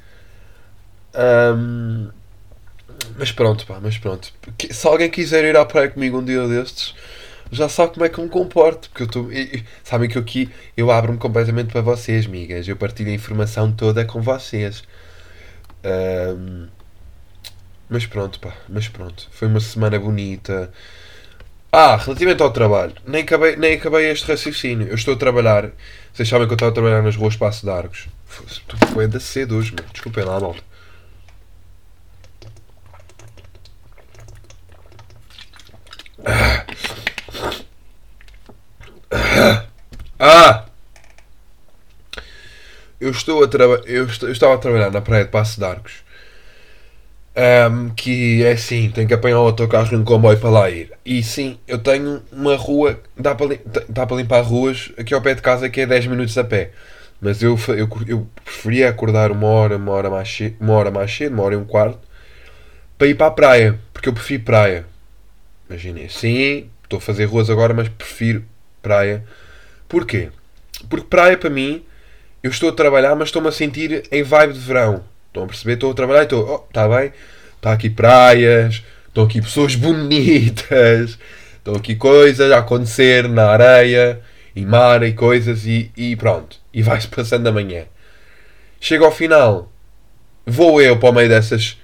Um, 1.14 2.10
mas 3.18 3.32
pronto, 3.32 3.66
pá, 3.66 3.80
mas 3.82 3.98
pronto. 3.98 4.32
Se 4.72 4.88
alguém 4.88 5.10
quiser 5.10 5.44
ir 5.46 5.58
à 5.58 5.66
praia 5.66 5.90
comigo 5.90 6.20
um 6.20 6.24
dia 6.24 6.48
destes, 6.48 6.96
já 7.52 7.70
sabe 7.70 7.94
como 7.94 8.06
é 8.06 8.10
que 8.10 8.18
eu 8.18 8.24
me 8.24 8.30
comporto. 8.30 8.90
Porque 8.90 9.04
eu 9.04 9.08
estou. 9.08 9.30
Sabem 9.84 10.10
que 10.10 10.18
eu 10.18 10.22
aqui 10.22 10.50
eu 10.76 10.92
abro-me 10.92 11.18
completamente 11.18 11.72
para 11.72 11.82
vocês, 11.82 12.26
migas. 12.26 12.68
Eu 12.68 12.76
partilho 12.76 13.12
a 13.12 13.14
informação 13.14 13.72
toda 13.72 14.04
com 14.06 14.22
vocês. 14.22 14.84
Um, 15.84 16.68
mas 17.90 18.06
pronto, 18.06 18.40
pá, 18.40 18.54
mas 18.68 18.88
pronto. 18.88 19.28
Foi 19.32 19.48
uma 19.48 19.60
semana 19.60 20.00
bonita. 20.00 20.72
Ah, 21.78 21.98
relativamente 21.98 22.42
ao 22.42 22.54
trabalho, 22.54 22.94
nem 23.06 23.24
acabei, 23.24 23.58
nem 23.58 23.74
acabei 23.76 24.10
este 24.10 24.26
raciocínio. 24.32 24.88
Eu 24.88 24.96
estou 24.96 25.14
a 25.14 25.18
trabalhar. 25.18 25.72
Vocês 26.14 26.30
sabem 26.30 26.48
que 26.48 26.54
eu 26.54 26.56
estava 26.56 26.72
a 26.72 26.74
trabalhar 26.74 27.02
nas 27.04 27.18
ruas 27.18 27.36
Passo 27.36 27.66
de 27.66 27.70
Argos. 27.70 28.08
Foi 28.94 29.04
ainda 29.04 29.20
cedo 29.20 29.58
hoje, 29.58 29.74
mano. 29.74 29.86
Desculpem 29.92 30.24
lá, 30.24 30.40
malta. 30.40 30.64
Ah! 40.18 40.66
Eu 43.02 43.12
estou 43.12 43.44
a 43.44 43.50
trabalhar. 43.50 43.84
Eu, 43.86 44.08
eu 44.22 44.32
estava 44.32 44.54
a 44.56 44.58
trabalhar 44.58 44.92
na 44.92 45.02
praia 45.02 45.26
de 45.26 45.32
Passo 45.32 45.60
de 45.60 45.66
Arcos 45.66 46.05
um, 47.36 47.90
que 47.90 48.44
é 48.44 48.54
assim, 48.54 48.90
tenho 48.90 49.08
que 49.08 49.14
apanhar 49.14 49.40
o 49.40 49.48
autocarro 49.48 49.94
e 49.94 49.98
um 49.98 50.04
comboio 50.04 50.40
para 50.40 50.50
lá 50.50 50.70
ir. 50.70 50.92
E 51.06 51.22
sim, 51.22 51.58
eu 51.68 51.78
tenho 51.78 52.22
uma 52.32 52.56
rua, 52.56 53.00
dá 53.18 53.36
para, 53.36 53.60
dá 53.90 54.06
para 54.06 54.18
limpar 54.18 54.42
ruas 54.42 54.92
aqui 54.98 55.14
ao 55.14 55.22
pé 55.22 55.34
de 55.36 55.42
casa 55.42 55.70
que 55.70 55.82
é 55.82 55.86
10 55.86 56.08
minutos 56.08 56.38
a 56.38 56.44
pé. 56.44 56.72
Mas 57.20 57.42
eu, 57.42 57.58
eu, 57.70 57.90
eu 58.08 58.28
preferia 58.44 58.90
acordar 58.90 59.32
uma 59.32 59.48
hora, 59.48 59.78
uma 59.78 59.92
hora 59.92 60.10
mais 60.10 60.30
cedo, 60.30 60.56
uma 60.60 60.74
hora 60.74 60.92
mais 60.92 61.14
cedo, 61.14 61.34
uma 61.34 61.44
hora 61.44 61.56
e 61.56 61.58
um 61.58 61.66
quarto, 61.66 62.00
para 62.98 63.08
ir 63.08 63.16
para 63.16 63.28
a 63.28 63.32
praia, 63.32 63.80
porque 63.94 64.08
eu 64.08 64.14
prefiro 64.14 64.44
praia. 64.44 64.86
Imaginem, 65.70 66.08
sim, 66.08 66.70
estou 66.84 66.98
a 66.98 67.02
fazer 67.02 67.26
ruas 67.26 67.50
agora, 67.50 67.74
mas 67.74 67.90
prefiro 67.90 68.46
praia. 68.82 69.24
Porquê? 69.90 70.30
Porque 70.90 71.08
praia 71.08 71.38
para 71.38 71.50
mim, 71.50 71.84
eu 72.44 72.52
estou 72.52 72.70
a 72.70 72.74
trabalhar, 72.74 73.16
mas 73.16 73.30
estou-me 73.30 73.48
a 73.48 73.52
sentir 73.52 74.04
em 74.12 74.24
vibe 74.24 74.54
de 74.54 74.60
verão. 74.60 75.04
Estão 75.36 75.44
a 75.44 75.48
perceber? 75.48 75.74
Estou 75.74 75.92
a 75.92 75.94
trabalhar 75.94 76.22
e 76.22 76.24
estou, 76.24 76.50
oh, 76.50 76.68
está 76.70 76.88
bem, 76.88 77.12
está 77.58 77.74
aqui 77.74 77.90
praias, 77.90 78.82
estão 79.08 79.26
aqui 79.26 79.42
pessoas 79.42 79.76
bonitas, 79.76 81.20
estão 81.58 81.76
aqui 81.76 81.94
coisas 81.94 82.50
a 82.54 82.60
acontecer 82.60 83.28
na 83.28 83.48
areia 83.50 84.22
e 84.56 84.66
mar 84.66 85.04
e 85.04 85.12
coisas 85.12 85.66
e, 85.66 85.92
e 85.98 86.16
pronto. 86.16 86.58
E 86.74 86.82
vai-se 86.82 87.10
passando 87.10 87.48
a 87.48 87.52
manhã. 87.52 87.84
Chega 88.80 89.04
ao 89.04 89.12
final, 89.12 89.70
vou 90.46 90.82
eu 90.82 90.98
para 90.98 91.10
o 91.10 91.14
meio 91.14 91.28
dessas 91.28 91.78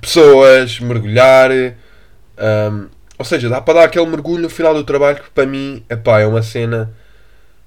pessoas, 0.00 0.80
mergulhar. 0.80 1.52
hum, 1.52 2.88
ou 3.16 3.24
seja, 3.24 3.48
dá 3.48 3.60
para 3.60 3.74
dar 3.74 3.84
aquele 3.84 4.06
mergulho 4.06 4.42
no 4.42 4.50
final 4.50 4.74
do 4.74 4.82
trabalho 4.82 5.22
que 5.22 5.30
para 5.30 5.46
mim 5.46 5.84
epá, 5.88 6.20
é 6.20 6.26
uma 6.26 6.42
cena 6.42 6.92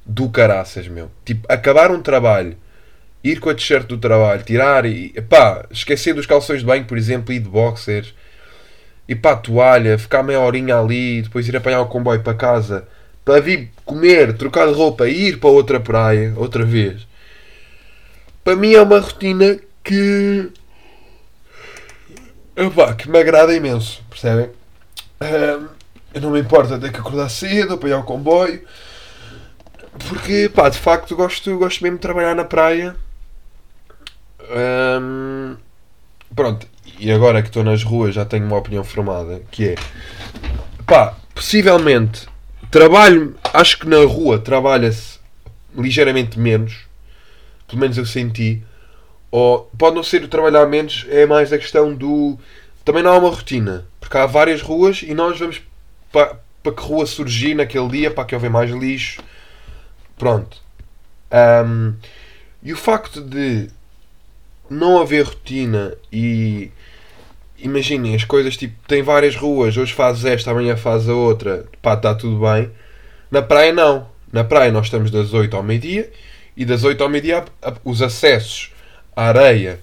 do 0.05 0.29
caraças, 0.29 0.89
meu. 0.89 1.09
Tipo, 1.23 1.45
acabar 1.47 1.91
um 1.91 2.01
trabalho, 2.01 2.57
ir 3.23 3.39
com 3.39 3.49
a 3.49 3.53
t-shirt 3.53 3.87
do 3.87 3.97
trabalho, 3.97 4.43
tirar 4.43 4.85
e 4.85 5.13
epá, 5.15 5.65
esquecer 5.71 6.13
dos 6.13 6.25
calções 6.25 6.61
de 6.61 6.65
banho, 6.65 6.85
por 6.85 6.97
exemplo, 6.97 7.33
e 7.33 7.39
de 7.39 7.47
boxers, 7.47 8.13
para 9.15 9.31
a 9.31 9.35
toalha, 9.35 9.97
ficar 9.97 10.23
meia 10.23 10.39
horinha 10.39 10.77
ali, 10.77 11.21
depois 11.21 11.47
ir 11.47 11.55
apanhar 11.55 11.81
o 11.81 11.87
comboio 11.87 12.21
para 12.21 12.33
casa, 12.33 12.87
para 13.25 13.41
vir 13.41 13.71
comer, 13.85 14.33
trocar 14.37 14.67
de 14.67 14.73
roupa 14.73 15.07
e 15.07 15.29
ir 15.29 15.39
para 15.39 15.49
outra 15.49 15.79
praia, 15.79 16.33
outra 16.37 16.63
vez. 16.63 17.05
Para 18.43 18.55
mim 18.55 18.73
é 18.73 18.81
uma 18.81 18.99
rotina 18.99 19.59
que. 19.83 20.49
Epá, 22.55 22.93
que 22.93 23.09
me 23.09 23.19
agrada 23.19 23.53
imenso, 23.55 24.03
percebem? 24.09 24.49
Ahm, 25.19 25.67
eu 26.13 26.21
não 26.21 26.31
me 26.31 26.39
importa 26.39 26.79
ter 26.79 26.91
que 26.91 26.99
acordar 26.99 27.29
cedo, 27.29 27.73
apanhar 27.73 27.99
o 27.99 28.03
comboio, 28.03 28.61
porque, 30.09 30.49
pá, 30.53 30.69
de 30.69 30.77
facto 30.77 31.15
gosto, 31.15 31.57
gosto 31.57 31.83
mesmo 31.83 31.97
de 31.97 32.01
trabalhar 32.01 32.35
na 32.35 32.43
praia. 32.43 32.95
Pronto, 36.35 36.67
e 36.99 37.11
agora 37.11 37.41
que 37.41 37.49
estou 37.49 37.63
nas 37.63 37.83
ruas 37.83 38.15
já 38.15 38.25
tenho 38.25 38.45
uma 38.45 38.57
opinião 38.57 38.83
formada, 38.83 39.41
que 39.51 39.69
é, 39.69 39.75
pá, 40.85 41.15
possivelmente 41.35 42.27
trabalho, 42.69 43.35
acho 43.53 43.79
que 43.79 43.87
na 43.87 44.05
rua 44.05 44.39
trabalha-se 44.39 45.19
ligeiramente 45.75 46.39
menos, 46.39 46.85
pelo 47.67 47.81
menos 47.81 47.97
eu 47.97 48.05
senti, 48.05 48.63
ou 49.29 49.69
pode 49.77 49.95
não 49.95 50.03
ser 50.03 50.23
o 50.23 50.27
trabalhar 50.27 50.65
menos, 50.67 51.05
é 51.09 51.25
mais 51.25 51.51
a 51.51 51.57
questão 51.57 51.93
do. 51.93 52.37
Também 52.83 53.03
não 53.03 53.11
há 53.11 53.17
uma 53.17 53.29
rotina, 53.29 53.85
porque 53.99 54.17
há 54.17 54.25
várias 54.25 54.61
ruas 54.61 55.01
e 55.03 55.13
nós 55.13 55.39
vamos 55.39 55.61
para, 56.11 56.37
que 56.63 56.81
rua 56.81 57.05
surgir 57.05 57.55
naquele 57.55 57.87
dia, 57.87 58.11
para 58.11 58.25
que 58.25 58.35
houver 58.35 58.49
mais 58.49 58.71
lixo. 58.71 59.21
Pronto. 60.17 60.57
Ahm, 61.31 61.93
e 62.61 62.73
o 62.73 62.77
facto 62.77 63.21
de 63.21 63.69
não 64.71 65.01
haver 65.01 65.25
rotina 65.25 65.93
e 66.11 66.71
imaginem 67.59 68.15
as 68.15 68.23
coisas 68.23 68.55
tipo 68.57 68.73
tem 68.87 69.03
várias 69.03 69.35
ruas, 69.35 69.75
hoje 69.77 69.93
fazes 69.93 70.25
esta, 70.25 70.51
amanhã 70.51 70.75
fazes 70.77 71.09
a 71.09 71.13
outra, 71.13 71.65
pá, 71.81 71.93
está 71.93 72.15
tudo 72.15 72.39
bem. 72.39 72.71
Na 73.29 73.41
praia 73.41 73.73
não. 73.73 74.07
Na 74.31 74.43
praia 74.43 74.71
nós 74.71 74.85
estamos 74.87 75.11
das 75.11 75.33
8 75.33 75.55
ao 75.55 75.61
meio-dia 75.63 76.09
e 76.55 76.63
das 76.65 76.83
8 76.83 77.03
ao 77.03 77.09
meio-dia 77.09 77.43
os 77.83 78.01
acessos 78.01 78.71
à 79.15 79.25
areia, 79.27 79.79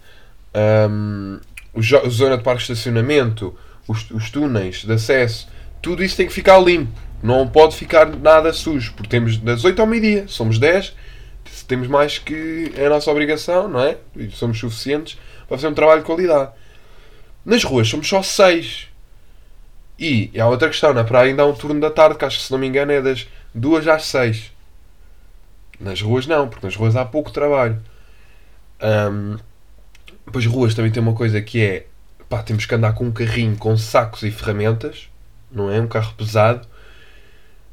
jo- 1.77 1.99
a 2.05 2.09
zona 2.09 2.37
de 2.39 2.43
parque 2.43 2.65
de 2.65 2.73
estacionamento, 2.73 3.55
os, 3.87 4.11
os 4.11 4.31
túneis 4.31 4.85
de 4.85 4.93
acesso, 4.93 5.49
tudo 5.83 6.03
isso 6.03 6.17
tem 6.17 6.27
que 6.27 6.33
ficar 6.33 6.59
limpo. 6.59 6.93
Não 7.23 7.49
pode 7.49 7.77
ficar 7.77 8.07
nada 8.07 8.53
sujo, 8.53 8.93
porque 8.95 9.09
temos 9.09 9.37
das 9.39 9.65
8 9.65 9.81
ao 9.81 9.87
meio-dia, 9.87 10.25
somos 10.29 10.59
10, 10.59 10.95
temos 11.67 11.89
mais 11.89 12.19
que 12.19 12.73
é 12.77 12.87
a 12.87 12.89
nossa 12.89 13.11
obrigação, 13.11 13.69
não 13.69 13.81
é? 13.81 13.99
E 14.17 14.31
somos 14.31 14.59
suficientes 14.59 15.19
para 15.47 15.57
fazer 15.57 15.69
um 15.69 15.75
trabalho 15.75 16.01
de 16.01 16.07
qualidade. 16.07 16.51
Nas 17.45 17.63
ruas 17.65 17.89
somos 17.89 18.09
só 18.09 18.23
6. 18.23 18.89
E 19.99 20.31
há 20.39 20.47
outra 20.47 20.69
questão, 20.69 20.95
na 20.95 21.05
praia 21.05 21.31
ainda 21.31 21.43
há 21.43 21.47
um 21.47 21.55
turno 21.55 21.81
da 21.81 21.91
tarde, 21.91 22.17
que 22.17 22.25
acho 22.25 22.39
que 22.39 22.45
se 22.45 22.53
não 22.53 22.59
me 22.59 22.67
engano 22.67 22.93
é 22.93 23.03
das 23.03 23.27
2 23.55 23.89
às 23.89 24.05
6. 24.05 24.53
Nas 25.81 26.01
ruas 26.01 26.27
não, 26.27 26.49
porque 26.49 26.67
nas 26.67 26.77
ruas 26.77 26.97
há 26.97 27.05
pouco 27.05 27.31
trabalho. 27.31 27.83
Depois 30.27 30.47
ruas 30.47 30.75
também 30.75 30.91
tem 30.91 31.03
uma 31.03 31.15
coisa 31.15 31.41
que 31.41 31.61
é 31.61 31.87
pá, 32.29 32.43
temos 32.43 32.67
que 32.67 32.75
andar 32.75 32.93
com 32.93 33.05
um 33.05 33.11
carrinho 33.11 33.57
com 33.57 33.77
sacos 33.77 34.23
e 34.23 34.31
ferramentas, 34.31 35.09
não 35.51 35.71
é? 35.71 35.81
Um 35.81 35.89
carro 35.89 36.15
pesado. 36.15 36.69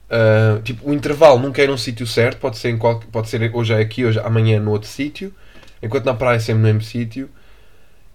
Ah, 0.09 0.59
tipo, 0.63 0.89
o 0.89 0.93
intervalo 0.93 1.39
nunca 1.39 1.61
é 1.61 1.67
num 1.67 1.77
sítio 1.77 2.05
certo, 2.07 2.37
pode 2.39 2.57
ser, 2.57 2.69
em 2.69 2.77
qual, 2.77 2.99
pode 3.11 3.29
ser 3.29 3.49
hoje 3.53 3.73
é 3.73 3.79
aqui, 3.79 4.05
hoje 4.05 4.19
amanhã 4.19 4.57
é 4.57 4.59
no 4.59 4.71
outro 4.71 4.87
sítio, 4.89 5.33
enquanto 5.81 6.05
na 6.05 6.13
praia 6.13 6.37
é 6.37 6.39
sempre 6.39 6.61
no 6.61 6.67
mesmo 6.67 6.81
sítio. 6.81 7.29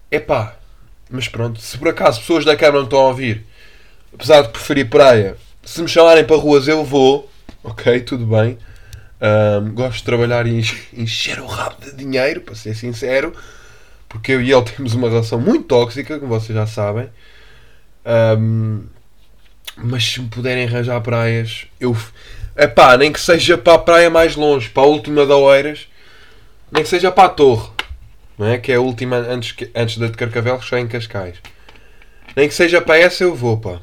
É 0.09 0.19
pá, 0.19 0.55
mas 1.09 1.27
pronto, 1.27 1.59
se 1.61 1.77
por 1.77 1.87
acaso 1.89 2.19
pessoas 2.21 2.45
da 2.45 2.55
Câmara 2.55 2.79
não 2.79 2.85
estão 2.85 2.99
a 2.99 3.07
ouvir, 3.07 3.45
apesar 4.13 4.41
de 4.43 4.49
preferir 4.49 4.89
praia, 4.89 5.37
se 5.63 5.81
me 5.81 5.87
chamarem 5.87 6.25
para 6.25 6.35
ruas 6.37 6.67
eu 6.67 6.83
vou, 6.85 7.29
ok, 7.63 8.01
tudo 8.01 8.25
bem. 8.25 8.57
Ahm, 9.21 9.73
gosto 9.73 9.97
de 9.99 10.03
trabalhar 10.05 10.47
e 10.47 10.59
enche- 10.59 10.83
encher 10.93 11.39
o 11.41 11.47
rabo 11.47 11.77
de 11.81 11.93
dinheiro, 11.95 12.41
para 12.41 12.55
ser 12.55 12.75
sincero, 12.75 13.33
porque 14.09 14.33
eu 14.33 14.41
e 14.41 14.51
ele 14.53 14.63
temos 14.77 14.93
uma 14.95 15.09
relação 15.09 15.39
muito 15.39 15.65
tóxica, 15.65 16.19
como 16.19 16.29
vocês 16.39 16.55
já 16.57 16.67
sabem. 16.67 17.09
Ahm, 18.05 18.83
mas 19.83 20.03
se 20.03 20.21
me 20.21 20.27
puderem 20.29 20.65
arranjar 20.67 20.99
praias, 21.01 21.65
eu. 21.79 21.95
Epá, 22.55 22.97
nem 22.97 23.11
que 23.11 23.19
seja 23.19 23.57
para 23.57 23.73
a 23.75 23.79
praia 23.79 24.09
mais 24.09 24.35
longe, 24.35 24.69
para 24.69 24.83
a 24.83 24.85
última 24.85 25.25
da 25.25 25.35
Oeiras, 25.37 25.87
nem 26.71 26.83
que 26.83 26.89
seja 26.89 27.11
para 27.11 27.25
a 27.25 27.29
Torre, 27.29 27.69
não 28.37 28.45
é? 28.47 28.57
Que 28.57 28.71
é 28.71 28.75
a 28.75 28.81
última 28.81 29.15
antes, 29.17 29.53
que- 29.53 29.71
antes 29.73 29.97
da 29.97 30.07
de 30.07 30.17
Carcavelos, 30.17 30.65
só 30.65 30.77
em 30.77 30.87
Cascais. 30.87 31.37
Nem 32.35 32.47
que 32.47 32.53
seja 32.53 32.81
para 32.81 32.97
essa, 32.97 33.23
eu 33.23 33.33
vou, 33.35 33.57
pá. 33.57 33.79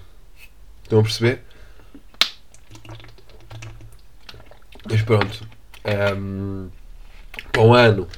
Estão 0.82 1.00
a 1.00 1.02
perceber? 1.02 1.42
Mas 4.90 5.02
pronto. 5.02 5.46
Para 7.52 7.62
um 7.62 7.74
ano, 7.74 8.08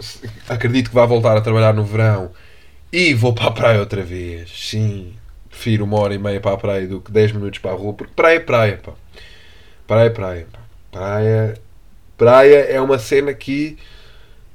se- 0.00 0.28
acredito 0.48 0.88
que 0.88 0.94
vai 0.94 1.06
voltar 1.06 1.36
a 1.36 1.40
trabalhar 1.40 1.72
no 1.74 1.84
verão 1.84 2.30
e 2.92 3.14
vou 3.14 3.34
para 3.34 3.46
a 3.46 3.50
praia 3.50 3.80
outra 3.80 4.02
vez. 4.02 4.50
Sim, 4.50 5.14
prefiro 5.56 5.84
uma 5.84 5.98
hora 5.98 6.14
e 6.14 6.18
meia 6.18 6.38
para 6.40 6.52
a 6.52 6.58
praia 6.58 6.86
do 6.86 7.00
que 7.00 7.10
10 7.10 7.32
minutos 7.32 7.58
para 7.58 7.72
a 7.72 7.74
rua, 7.74 7.94
porque 7.94 8.12
praia 8.14 8.36
é 8.36 8.40
praia, 8.40 8.76
pá. 8.76 8.92
Praia 9.86 10.06
é 10.06 10.10
praia, 10.10 10.46
pá. 10.52 10.58
Praia, 10.92 11.54
praia 12.16 12.56
é 12.66 12.80
uma 12.80 12.98
cena 12.98 13.32
que 13.32 13.78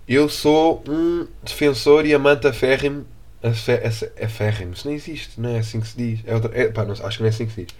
eu 0.08 0.30
sou 0.30 0.84
um 0.88 1.28
defensor 1.44 2.06
e 2.06 2.14
amante 2.14 2.48
aférrimo. 2.48 3.06
Aférrimo, 4.24 4.74
isso 4.74 4.88
não 4.88 4.94
existe, 4.94 5.42
não 5.42 5.50
é 5.50 5.60
assim 5.60 5.80
que 5.82 5.88
se 5.88 5.98
diz. 5.98 6.20
É 6.26 6.36
outra, 6.36 6.52
é, 6.54 6.68
pá, 6.70 6.86
não, 6.86 6.92
acho 6.94 7.18
que 7.18 7.20
não 7.20 7.26
é 7.28 7.30
assim 7.30 7.48
que 7.48 7.54
se 7.54 7.62
diz. 7.66 7.76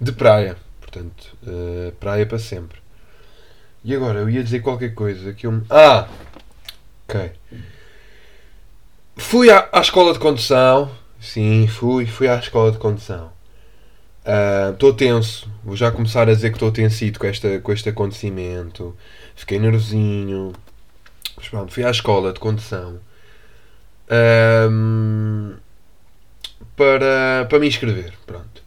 De 0.00 0.10
praia, 0.12 0.56
portanto, 0.80 1.36
eh, 1.46 1.92
praia 2.00 2.26
para 2.26 2.38
sempre. 2.40 2.80
E 3.84 3.94
agora, 3.94 4.18
eu 4.18 4.28
ia 4.28 4.42
dizer 4.42 4.60
qualquer 4.60 4.94
coisa 4.94 5.32
que 5.32 5.46
eu. 5.46 5.52
me- 5.52 5.62
Ah! 5.70 6.08
Ok. 7.08 7.30
Fui 9.16 9.50
à, 9.50 9.68
à 9.72 9.80
escola 9.80 10.12
de 10.12 10.18
condução. 10.18 10.90
Sim, 11.20 11.66
fui, 11.68 12.06
fui 12.06 12.28
à 12.28 12.38
escola 12.38 12.72
de 12.72 12.78
condução. 12.78 13.30
Estou 14.72 14.92
tenso. 14.94 15.50
Vou 15.64 15.76
já 15.76 15.90
começar 15.90 16.28
a 16.28 16.34
dizer 16.34 16.50
que 16.50 16.56
estou 16.56 16.72
tensido 16.72 17.18
com, 17.18 17.26
esta, 17.26 17.60
com 17.60 17.72
este 17.72 17.88
acontecimento. 17.88 18.96
Fiquei 19.36 19.58
nervosinho. 19.58 20.52
Mas 21.36 21.48
pronto, 21.48 21.72
fui 21.72 21.84
à 21.84 21.90
escola 21.90 22.32
de 22.32 22.40
condução. 22.40 22.98
Ahm, 24.08 25.54
para, 26.76 27.46
para 27.48 27.58
me 27.58 27.68
inscrever. 27.68 28.14
Pronto. 28.26 28.62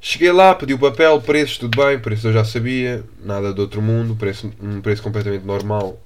Cheguei 0.00 0.30
lá, 0.30 0.54
pedi 0.54 0.74
o 0.74 0.78
papel, 0.78 1.20
preços, 1.20 1.58
tudo 1.58 1.82
bem, 1.82 1.98
preços 1.98 2.26
eu 2.26 2.32
já 2.32 2.44
sabia, 2.44 3.02
nada 3.24 3.52
de 3.52 3.60
outro 3.60 3.82
mundo, 3.82 4.14
preço, 4.14 4.52
um 4.62 4.80
preço 4.80 5.02
completamente 5.02 5.44
normal 5.44 5.98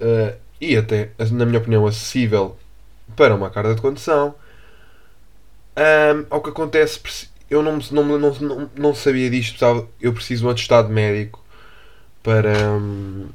ah, 0.00 0.34
e 0.60 0.76
até, 0.76 1.10
na 1.30 1.46
minha 1.46 1.58
opinião, 1.58 1.86
acessível 1.86 2.58
para 3.16 3.34
uma 3.34 3.48
carta 3.50 3.74
de 3.74 3.80
condução. 3.80 4.34
Ahm, 5.80 6.26
ao 6.28 6.42
que 6.42 6.50
acontece, 6.50 7.00
eu 7.48 7.62
não, 7.62 7.78
não, 7.90 8.18
não, 8.18 8.70
não, 8.76 8.94
sabia 8.94 9.30
disto, 9.30 9.64
eu 9.98 10.12
preciso 10.12 10.42
de 10.42 10.46
um 10.46 10.50
atestado 10.50 10.90
médico 10.90 11.42
para. 12.22 12.52
hum, 12.72 13.28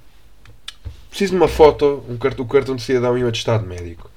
preciso 1.10 1.32
de 1.32 1.38
uma 1.38 1.48
foto, 1.48 2.04
um 2.08 2.18
cartão, 2.18 2.46
um 2.46 2.48
cartão 2.48 2.76
de 2.76 2.84
cidadão 2.84 3.18
e 3.18 3.24
um 3.24 3.28
atestado 3.28 3.66
médico. 3.66 4.12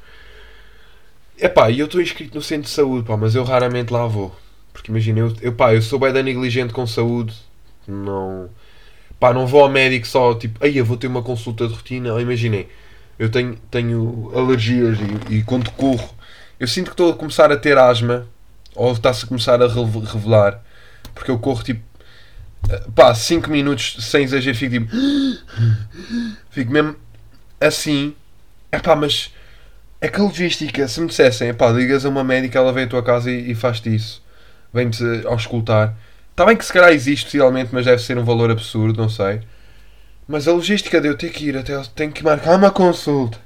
Epá, 1.39 1.71
eu 1.71 1.87
estou 1.87 2.03
inscrito 2.03 2.35
no 2.35 2.43
centro 2.43 2.65
de 2.65 2.71
saúde, 2.71 3.07
pá, 3.07 3.17
mas 3.17 3.35
eu 3.35 3.45
raramente 3.45 3.93
lá 3.93 4.07
vou. 4.07 4.37
Porque 4.75 4.91
imagina, 4.91 5.21
eu, 5.21 5.35
eu, 5.41 5.53
pá, 5.55 5.75
eu 5.75 5.81
sou 5.81 5.99
bem 5.99 6.13
da 6.13 6.23
negligente 6.23 6.75
com 6.75 6.87
saúde. 6.87 7.35
Não. 7.87 8.51
Pá, 9.19 9.33
não 9.33 9.47
vou 9.47 9.63
ao 9.63 9.71
médico 9.71 10.07
só 10.07 10.35
tipo, 10.35 10.63
aí 10.63 10.77
eu 10.77 10.85
vou 10.85 10.99
ter 10.99 11.07
uma 11.07 11.23
consulta 11.23 11.67
de 11.67 11.73
rotina. 11.75 12.13
Ou 12.13 12.21
Imaginem, 12.21 12.69
eu 13.19 13.31
tenho, 13.31 13.57
tenho 13.71 14.31
alergias 14.35 14.99
e, 15.31 15.37
e 15.37 15.43
quando 15.45 15.71
corro, 15.71 16.11
eu 16.61 16.67
sinto 16.69 16.87
que 16.87 16.93
estou 16.93 17.13
a 17.13 17.17
começar 17.17 17.51
a 17.53 17.57
ter 17.57 17.77
asma. 17.79 18.27
Ou 18.75 18.93
está-se 18.93 19.25
a 19.25 19.29
começar 19.29 19.61
a 19.63 19.67
reve- 19.69 20.01
revelar. 20.07 20.61
Porque 21.15 21.31
eu 21.31 21.39
corro 21.39 21.63
tipo. 21.65 21.83
eh, 22.71 22.83
Pá, 22.95 23.15
5 23.15 23.51
minutos 23.51 23.97
sem 24.01 24.25
exagero, 24.25 24.57
fico 24.57 24.73
tipo. 24.75 24.89
Fico 26.51 26.71
mesmo 26.73 26.97
assim. 27.61 28.15
Epá, 28.73 28.95
mas 28.97 29.33
É 30.01 30.09
que 30.09 30.21
a 30.21 30.25
logística, 30.25 30.89
se 30.89 31.01
me 31.01 31.09
dissessem, 31.09 31.55
pá, 31.55 31.71
ligas 31.71 32.05
a 32.07 32.09
uma 32.11 32.25
médica, 32.25 32.59
ela 32.59 32.73
vem 32.73 32.85
à 32.85 32.89
tua 32.89 33.03
casa 33.03 33.31
e, 33.31 33.53
e 33.53 33.55
faz-te 33.55 33.95
isso, 33.95 34.23
vem-te 34.75 35.03
auscultar. 35.27 35.97
Está 36.33 36.47
bem 36.47 36.57
que 36.57 36.65
se 36.65 36.73
calhar 36.73 36.93
existe 36.93 37.27
possivelmente, 37.27 37.71
mas 37.73 37.85
deve 37.87 38.03
ser 38.03 38.19
um 38.19 38.25
valor 38.25 38.51
absurdo, 38.51 39.01
não 39.03 39.09
sei. 39.11 39.41
Mas 40.29 40.49
a 40.49 40.53
logística 40.53 41.01
de 41.01 41.09
eu 41.09 41.17
ter 41.17 41.31
que 41.31 41.47
ir 41.47 41.57
até. 41.59 41.81
Tenho 41.97 42.13
que 42.13 42.25
marcar 42.25 42.57
uma 42.57 42.71
consulta. 42.71 43.39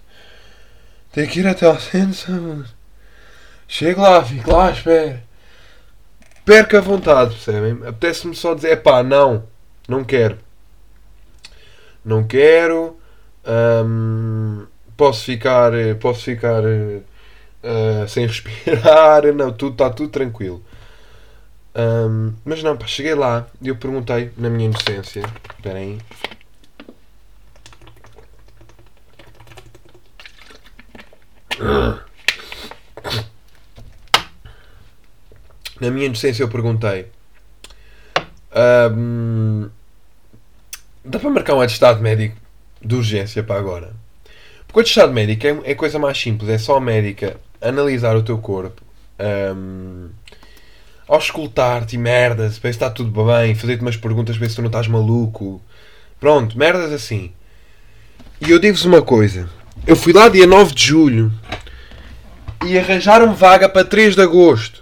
Tenho 1.12 1.29
que 1.29 1.40
ir 1.40 1.46
até 1.46 1.66
ao 1.66 1.79
centro 1.79 2.09
de 2.11 2.16
saúde. 2.16 2.70
Chego 3.73 4.03
lá, 4.03 4.23
fico 4.23 4.53
lá, 4.53 4.71
espera. 4.71 5.25
Perco 6.45 6.77
a 6.77 6.81
vontade, 6.81 7.31
percebem? 7.31 7.73
Apetece-me 7.89 8.35
só 8.35 8.53
dizer, 8.53 8.83
pá, 8.83 9.03
não, 9.03 9.45
não 9.89 10.05
quero. 10.05 10.39
Não 12.05 12.23
quero. 12.23 12.99
hum, 13.87 14.67
posso 14.95 15.25
ficar. 15.25 15.73
Posso 15.99 16.23
ficar. 16.23 16.63
uh, 16.63 18.07
sem 18.09 18.27
respirar. 18.29 19.23
Não, 19.35 19.51
tudo, 19.51 19.73
está 19.73 19.89
tudo 19.89 20.11
tranquilo. 20.11 20.63
Hum, 21.75 22.35
mas 22.45 22.63
não, 22.63 22.77
pá, 22.77 22.87
cheguei 22.87 23.15
lá 23.15 23.47
e 23.63 23.69
eu 23.69 23.77
perguntei, 23.77 24.33
na 24.37 24.51
minha 24.51 24.67
inocência. 24.67 25.23
Espera 25.57 25.79
aí. 25.79 25.99
Na 35.83 35.90
minha 35.90 36.07
inocência 36.07 36.45
eu 36.45 36.49
perguntei. 36.49 37.07
hum, 38.97 39.68
dá 41.05 41.18
para 41.18 41.29
marcar 41.29 41.55
um 41.57 41.61
atestado 41.61 42.01
médico 42.01 42.37
de 42.81 42.95
urgência 42.95 43.42
para 43.42 43.59
agora? 43.59 43.92
Porque 44.64 44.79
o 44.79 44.81
atestado 44.81 45.12
médico 45.12 45.45
é, 45.45 45.73
é 45.73 45.75
coisa 45.75 45.99
mais 45.99 46.16
simples, 46.16 46.49
é 46.49 46.57
só 46.57 46.77
a 46.77 46.81
médica 46.81 47.37
analisar 47.61 48.16
o 48.16 48.23
teu 48.23 48.38
corpo, 48.38 48.81
hum, 49.57 50.11
auscultar-te 51.09 51.99
merdas, 51.99 52.59
ver 52.59 52.73
se 52.73 52.77
está 52.77 52.88
tudo 52.88 53.25
bem, 53.25 53.57
fazer-te 53.57 53.83
umas 53.83 53.97
perguntas 53.97 54.37
ver 54.37 54.51
se 54.51 54.55
tu 54.55 54.62
não 54.62 54.68
estás 54.68 54.87
maluco. 54.87 55.61
Pronto, 56.21 56.57
merdas 56.57 56.92
assim. 56.92 57.33
E 58.40 58.53
eu 58.53 58.61
digo-vos 58.61 58.85
uma 58.85 59.03
coisa. 59.03 59.51
Eu 59.85 59.97
fui 59.97 60.12
lá 60.12 60.29
dia 60.29 60.47
9 60.47 60.77
de 60.77 60.87
julho 60.87 61.33
e 62.64 62.79
arranjaram 62.79 63.35
vaga 63.35 63.68
para 63.68 63.85
3 63.85 64.14
de 64.14 64.23
agosto. 64.23 64.82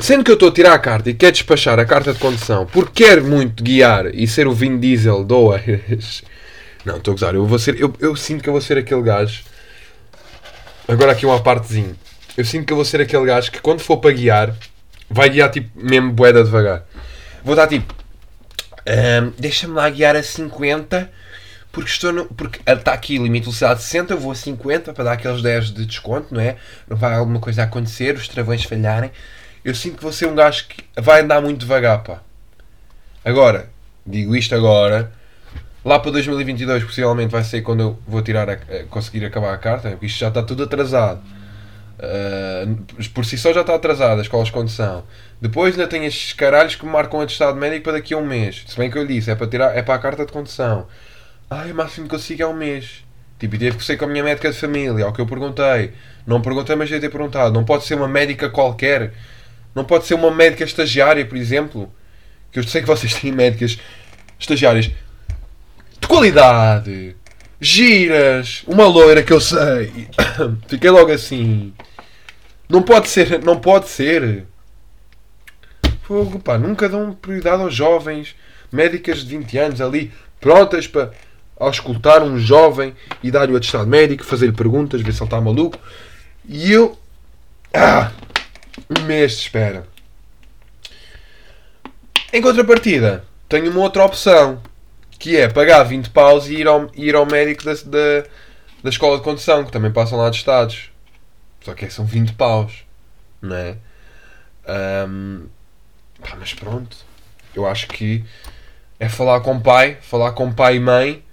Sendo 0.00 0.24
que 0.24 0.30
eu 0.30 0.34
estou 0.34 0.48
a 0.48 0.52
tirar 0.52 0.74
a 0.74 0.78
carta 0.78 1.08
e 1.10 1.14
quero 1.14 1.32
despachar 1.32 1.78
a 1.78 1.84
carta 1.84 2.12
de 2.12 2.18
condução 2.18 2.66
porque 2.66 3.04
quero 3.04 3.24
muito 3.24 3.62
guiar 3.62 4.06
e 4.14 4.26
ser 4.26 4.46
o 4.46 4.52
Vin 4.52 4.78
Diesel 4.78 5.24
do 5.24 5.36
Oeiras. 5.38 6.22
Não, 6.84 6.96
estou 6.96 7.12
a 7.12 7.14
gozar. 7.14 7.34
Eu, 7.34 7.46
vou 7.46 7.58
ser, 7.58 7.80
eu, 7.80 7.94
eu 7.98 8.14
sinto 8.14 8.42
que 8.42 8.48
eu 8.48 8.52
vou 8.52 8.60
ser 8.60 8.76
aquele 8.76 9.02
gajo. 9.02 9.42
Agora 10.86 11.12
aqui 11.12 11.24
uma 11.24 11.40
partezinha. 11.40 11.94
Eu 12.36 12.44
sinto 12.44 12.66
que 12.66 12.72
eu 12.72 12.76
vou 12.76 12.84
ser 12.84 13.00
aquele 13.00 13.24
gajo 13.24 13.50
que 13.50 13.60
quando 13.60 13.80
for 13.80 13.96
para 13.98 14.10
guiar, 14.12 14.54
vai 15.08 15.30
guiar 15.30 15.50
tipo 15.50 15.70
mesmo 15.74 16.12
boeda 16.12 16.44
devagar. 16.44 16.84
Vou 17.42 17.56
dar 17.56 17.66
tipo. 17.66 17.94
"Ahm, 18.86 19.32
Deixa-me 19.38 19.72
lá 19.74 19.88
guiar 19.88 20.16
a 20.16 20.22
50 20.22 21.10
porque 21.72 21.90
estou 21.90 22.12
no, 22.12 22.26
porque 22.26 22.60
está 22.70 22.92
aqui 22.92 23.18
o 23.18 23.24
limite 23.24 23.40
de 23.40 23.46
velocidade 23.46 23.80
de 23.80 23.86
60, 23.86 24.14
eu 24.14 24.18
vou 24.20 24.30
a 24.30 24.34
50 24.36 24.92
para 24.92 25.04
dar 25.04 25.12
aqueles 25.14 25.42
10 25.42 25.72
de 25.72 25.84
desconto, 25.86 26.32
não 26.32 26.40
é? 26.40 26.56
Não 26.88 26.96
vai 26.96 27.14
alguma 27.14 27.40
coisa 27.40 27.64
acontecer, 27.64 28.14
os 28.14 28.28
travões 28.28 28.62
falharem. 28.62 29.10
Eu 29.64 29.74
sinto 29.74 29.96
que 29.96 30.02
vou 30.02 30.12
ser 30.12 30.26
um 30.26 30.34
gajo 30.34 30.66
que 30.68 30.84
vai 31.00 31.22
andar 31.22 31.40
muito 31.40 31.60
devagar, 31.60 32.02
pá. 32.02 32.20
Agora, 33.24 33.70
digo 34.06 34.36
isto 34.36 34.54
agora, 34.54 35.10
lá 35.84 35.98
para 35.98 36.10
2022 36.12 36.84
possivelmente 36.84 37.32
vai 37.32 37.44
ser 37.44 37.62
quando 37.62 37.80
eu 37.80 37.98
vou 38.06 38.22
tirar 38.22 38.48
a, 38.50 38.54
a- 38.54 38.84
conseguir 38.90 39.24
acabar 39.24 39.52
a 39.54 39.58
carta, 39.58 39.90
porque 39.90 40.06
isto 40.06 40.18
já 40.18 40.28
está 40.28 40.42
tudo 40.42 40.64
atrasado. 40.64 41.20
Ah, 42.00 42.66
por 43.14 43.24
si 43.24 43.38
só 43.38 43.52
já 43.52 43.62
está 43.62 43.74
atrasado 43.74 44.20
as 44.20 44.26
escolas 44.26 44.48
de 44.48 44.52
condução. 44.54 45.04
Depois 45.40 45.74
ainda 45.74 45.88
tem 45.88 46.06
estes 46.06 46.32
caralhos 46.32 46.74
que 46.76 46.86
marcam 46.86 47.20
atestado 47.20 47.56
médico 47.58 47.84
para 47.84 47.94
daqui 47.94 48.14
a 48.14 48.18
um 48.18 48.26
mês. 48.26 48.64
Se 48.66 48.76
bem 48.76 48.90
que 48.90 48.98
eu 48.98 49.02
lhe 49.04 49.14
disse, 49.14 49.30
é 49.30 49.34
para, 49.34 49.46
tirar, 49.46 49.76
é 49.76 49.82
para 49.82 49.94
a 49.94 49.98
carta 49.98 50.26
de 50.26 50.32
condução. 50.32 50.86
Ai, 51.50 51.72
o 51.72 51.74
máximo 51.74 52.06
que 52.06 52.10
consigo 52.14 52.42
é 52.42 52.46
um 52.46 52.54
mês. 52.54 53.04
Tipo, 53.38 53.56
e 53.56 53.58
teve 53.58 53.76
que 53.78 53.84
ser 53.84 53.96
com 53.96 54.04
a 54.06 54.08
minha 54.08 54.24
médica 54.24 54.50
de 54.50 54.58
família, 54.58 55.04
ao 55.04 55.12
que 55.12 55.20
eu 55.20 55.26
perguntei. 55.26 55.92
Não 56.26 56.40
perguntei, 56.42 56.76
mas 56.76 56.88
já 56.88 57.00
ter 57.00 57.10
perguntado. 57.10 57.52
Não 57.54 57.64
pode 57.64 57.84
ser 57.84 57.94
uma 57.96 58.08
médica 58.08 58.48
qualquer. 58.50 59.12
Não 59.74 59.84
pode 59.84 60.06
ser 60.06 60.14
uma 60.14 60.30
médica 60.30 60.64
estagiária, 60.64 61.24
por 61.26 61.36
exemplo. 61.36 61.92
Que 62.52 62.58
eu 62.58 62.62
sei 62.64 62.80
que 62.80 62.86
vocês 62.86 63.14
têm 63.20 63.32
médicas 63.32 63.78
estagiárias 64.38 64.90
de 66.00 66.06
qualidade, 66.06 67.16
giras, 67.60 68.62
uma 68.66 68.86
loira 68.86 69.22
que 69.22 69.32
eu 69.32 69.40
sei. 69.40 70.08
Fiquei 70.68 70.90
logo 70.90 71.10
assim. 71.10 71.72
Não 72.68 72.82
pode 72.82 73.08
ser, 73.08 73.42
não 73.42 73.58
pode 73.58 73.88
ser. 73.88 74.44
Fogo, 76.02 76.38
pá, 76.38 76.58
nunca 76.58 76.88
dão 76.88 77.14
prioridade 77.14 77.62
aos 77.62 77.74
jovens, 77.74 78.36
médicas 78.70 79.24
de 79.24 79.38
20 79.38 79.58
anos 79.58 79.80
ali, 79.80 80.12
prontas 80.38 80.86
para 80.86 81.10
auscultar 81.58 82.22
um 82.22 82.38
jovem 82.38 82.94
e 83.22 83.30
dar-lhe 83.30 83.52
o 83.52 83.56
atestado 83.56 83.86
médico, 83.86 84.24
fazer-lhe 84.24 84.52
perguntas, 84.52 85.00
ver 85.00 85.12
se 85.12 85.20
ele 85.20 85.26
está 85.26 85.40
maluco. 85.40 85.78
E 86.46 86.70
eu. 86.70 86.98
Ah! 87.72 88.12
Um 88.90 89.02
mês 89.02 89.32
de 89.32 89.42
espera. 89.42 89.86
Em 92.32 92.42
contrapartida, 92.42 93.24
tenho 93.48 93.70
uma 93.70 93.80
outra 93.80 94.04
opção, 94.04 94.60
que 95.18 95.36
é 95.36 95.48
pagar 95.48 95.84
20 95.84 96.10
paus 96.10 96.48
e 96.48 96.54
ir 96.54 96.66
ao, 96.66 96.90
ir 96.94 97.14
ao 97.14 97.24
médico 97.24 97.64
da, 97.64 97.72
da, 97.72 98.28
da 98.82 98.90
escola 98.90 99.18
de 99.18 99.22
condução, 99.22 99.64
que 99.64 99.70
também 99.70 99.92
passam 99.92 100.18
lá 100.18 100.28
de 100.30 100.36
estados. 100.36 100.90
Só 101.60 101.72
que 101.74 101.84
é, 101.84 101.90
são 101.90 102.04
20 102.04 102.34
paus, 102.34 102.84
não 103.40 103.56
é? 103.56 103.76
Ahm, 104.66 105.46
pá, 106.20 106.36
mas 106.38 106.52
pronto, 106.54 106.96
eu 107.54 107.66
acho 107.66 107.86
que 107.88 108.24
é 108.98 109.08
falar 109.08 109.40
com 109.40 109.60
pai, 109.60 109.96
falar 110.02 110.32
com 110.32 110.52
pai 110.52 110.76
e 110.76 110.80
mãe, 110.80 111.24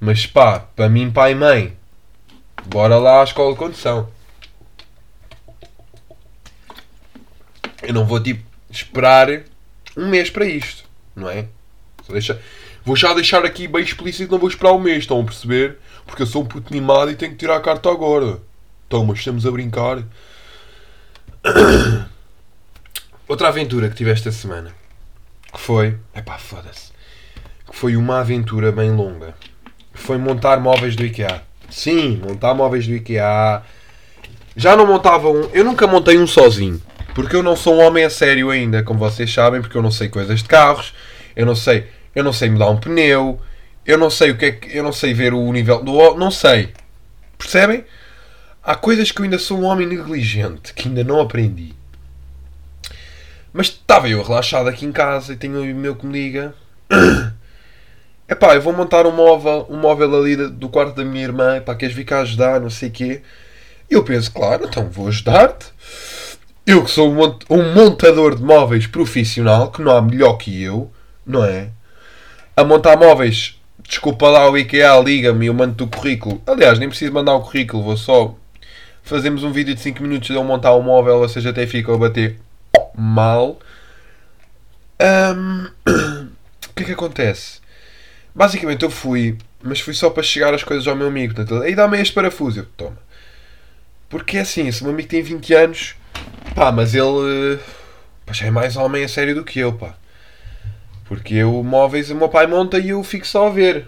mas 0.00 0.26
pá, 0.26 0.60
para 0.60 0.88
mim, 0.88 1.10
pai 1.10 1.32
e 1.32 1.34
mãe, 1.34 1.76
bora 2.66 2.96
lá 2.98 3.20
à 3.20 3.24
escola 3.24 3.52
de 3.52 3.58
condução. 3.58 4.08
Eu 7.82 7.94
não 7.94 8.04
vou 8.04 8.20
tipo 8.20 8.42
esperar 8.70 9.28
um 9.96 10.08
mês 10.08 10.30
para 10.30 10.44
isto, 10.44 10.84
não 11.14 11.28
é? 11.28 11.46
Deixa... 12.08 12.40
Vou 12.84 12.96
já 12.96 13.12
deixar 13.12 13.44
aqui 13.44 13.68
bem 13.68 13.82
explícito, 13.82 14.32
não 14.32 14.38
vou 14.38 14.48
esperar 14.48 14.72
um 14.72 14.78
mês, 14.78 14.98
estão 15.00 15.20
a 15.20 15.24
perceber? 15.24 15.76
Porque 16.06 16.22
eu 16.22 16.26
sou 16.26 16.42
um 16.42 16.46
puto 16.46 16.72
mimado 16.72 17.10
e 17.10 17.16
tenho 17.16 17.32
que 17.32 17.38
tirar 17.38 17.56
a 17.56 17.60
carta 17.60 17.90
agora. 17.90 18.40
Então, 18.86 19.04
mas 19.04 19.18
estamos 19.18 19.44
a 19.44 19.50
brincar. 19.50 20.02
Outra 23.28 23.48
aventura 23.48 23.90
que 23.90 23.94
tive 23.94 24.10
esta 24.10 24.32
semana. 24.32 24.72
Que 25.52 25.60
foi. 25.60 25.98
Epá, 26.14 26.38
foda-se. 26.38 26.92
Que 27.70 27.76
foi 27.76 27.94
uma 27.94 28.20
aventura 28.20 28.72
bem 28.72 28.90
longa. 28.90 29.34
Foi 29.92 30.16
montar 30.16 30.58
móveis 30.58 30.96
do 30.96 31.04
IKEA. 31.04 31.42
Sim, 31.68 32.22
montar 32.26 32.54
móveis 32.54 32.86
do 32.86 32.94
IKEA. 32.94 33.62
Já 34.56 34.74
não 34.74 34.86
montava 34.86 35.28
um. 35.28 35.42
Eu 35.52 35.64
nunca 35.64 35.86
montei 35.86 36.18
um 36.18 36.26
sozinho. 36.26 36.80
Porque 37.14 37.34
eu 37.34 37.42
não 37.42 37.56
sou 37.56 37.74
um 37.76 37.80
homem 37.80 38.04
a 38.04 38.10
sério 38.10 38.50
ainda, 38.50 38.82
como 38.82 38.98
vocês 38.98 39.32
sabem, 39.32 39.60
porque 39.60 39.76
eu 39.76 39.82
não 39.82 39.90
sei 39.90 40.08
coisas 40.08 40.42
de 40.42 40.48
carros. 40.48 40.94
Eu 41.34 41.44
não 41.46 41.54
sei. 41.54 41.86
Eu 42.14 42.22
não 42.24 42.32
sei 42.32 42.48
mudar 42.50 42.68
um 42.70 42.76
pneu. 42.76 43.40
Eu 43.84 43.98
não 43.98 44.10
sei 44.10 44.30
o 44.30 44.36
que 44.38 44.44
é 44.44 44.52
que. 44.52 44.76
Eu 44.76 44.82
não 44.84 44.92
sei 44.92 45.12
ver 45.14 45.32
o 45.34 45.52
nível 45.52 45.82
do. 45.82 45.96
ó- 45.96 46.16
Não 46.16 46.30
sei. 46.30 46.72
Percebem? 47.36 47.84
Há 48.62 48.74
coisas 48.74 49.10
que 49.10 49.20
eu 49.20 49.24
ainda 49.24 49.38
sou 49.38 49.58
um 49.58 49.64
homem 49.64 49.86
negligente, 49.86 50.74
que 50.74 50.88
ainda 50.88 51.02
não 51.02 51.20
aprendi. 51.20 51.74
Mas 53.52 53.66
estava 53.68 54.08
eu 54.08 54.22
relaxado 54.22 54.68
aqui 54.68 54.84
em 54.84 54.92
casa 54.92 55.32
e 55.32 55.36
tenho 55.36 55.62
o 55.62 55.74
meu 55.74 55.96
que 55.96 56.06
me 56.06 56.12
liga. 56.12 56.54
Epá, 58.28 58.54
eu 58.54 58.60
vou 58.60 58.74
montar 58.74 59.06
um 59.06 59.12
móvel, 59.12 59.66
um 59.70 59.76
móvel 59.78 60.14
ali 60.14 60.36
do 60.36 60.68
quarto 60.68 60.94
da 60.94 61.04
minha 61.04 61.24
irmã. 61.24 61.56
Epá, 61.56 61.74
queres 61.74 61.94
vir 61.94 62.04
cá 62.04 62.20
ajudar, 62.20 62.60
não 62.60 62.68
sei 62.68 62.90
o 62.90 62.92
quê. 62.92 63.22
Eu 63.88 64.04
penso, 64.04 64.30
claro, 64.30 64.66
então 64.66 64.88
vou 64.90 65.08
ajudar-te. 65.08 65.66
Eu 66.68 66.84
que 66.84 66.90
sou 66.90 67.10
um 67.10 67.14
mont- 67.14 67.46
um 67.48 67.72
montador 67.72 68.36
de 68.36 68.42
móveis 68.42 68.86
profissional, 68.86 69.70
que 69.72 69.80
não 69.80 69.96
há 69.96 70.02
melhor 70.02 70.34
que 70.34 70.62
eu, 70.62 70.92
não 71.24 71.42
é? 71.42 71.70
A 72.54 72.62
montar 72.62 72.94
móveis, 72.94 73.58
desculpa 73.88 74.28
lá 74.28 74.50
o 74.50 74.58
IKEA, 74.58 75.00
liga-me 75.00 75.46
eu 75.46 75.54
mando-te 75.54 75.82
o 75.82 75.86
currículo. 75.86 76.42
Aliás, 76.46 76.78
nem 76.78 76.86
preciso 76.86 77.10
mandar 77.10 77.32
o 77.36 77.40
currículo, 77.40 77.82
vou 77.82 77.96
só 77.96 78.36
fazemos 79.02 79.42
um 79.44 79.50
vídeo 79.50 79.74
de 79.74 79.80
5 79.80 80.02
minutos 80.02 80.28
de 80.28 80.34
eu 80.34 80.44
montar 80.44 80.72
o 80.74 80.82
móvel, 80.82 81.20
ou 81.20 81.28
seja, 81.30 81.48
até 81.48 81.66
fica 81.66 81.90
a 81.94 81.96
bater 81.96 82.38
mal. 82.94 83.58
Ahm, 85.00 85.68
o 86.68 86.74
que 86.74 86.82
é 86.82 86.84
que 86.86 86.92
acontece? 86.92 87.60
Basicamente 88.34 88.82
eu 88.82 88.90
fui, 88.90 89.38
mas 89.62 89.80
fui 89.80 89.94
só 89.94 90.10
para 90.10 90.22
chegar 90.22 90.52
as 90.52 90.62
coisas 90.62 90.86
ao 90.86 90.94
meu 90.94 91.06
amigo. 91.06 91.34
Portanto, 91.34 91.62
aí 91.62 91.74
dá-me 91.74 91.98
este 91.98 92.12
parafuso. 92.12 92.60
Eu, 92.60 92.66
toma. 92.76 92.98
Porque 94.10 94.36
é 94.36 94.40
assim, 94.40 94.70
se 94.70 94.82
o 94.82 94.84
meu 94.84 94.92
amigo 94.92 95.08
tem 95.08 95.22
20 95.22 95.54
anos, 95.54 95.94
pá, 96.54 96.72
mas 96.72 96.94
ele 96.94 97.54
eh, 97.54 97.58
pá, 98.26 98.32
já 98.32 98.46
é 98.46 98.50
mais 98.50 98.76
homem 98.76 99.04
a 99.04 99.08
sério 99.08 99.34
do 99.34 99.44
que 99.44 99.58
eu, 99.58 99.72
pá. 99.72 99.94
Porque 101.06 101.34
eu, 101.34 101.62
móveis, 101.62 102.10
o 102.10 102.14
meu 102.14 102.28
pai 102.28 102.46
monta 102.46 102.78
e 102.78 102.90
eu 102.90 103.02
fico 103.02 103.26
só 103.26 103.46
a 103.46 103.50
ver. 103.50 103.86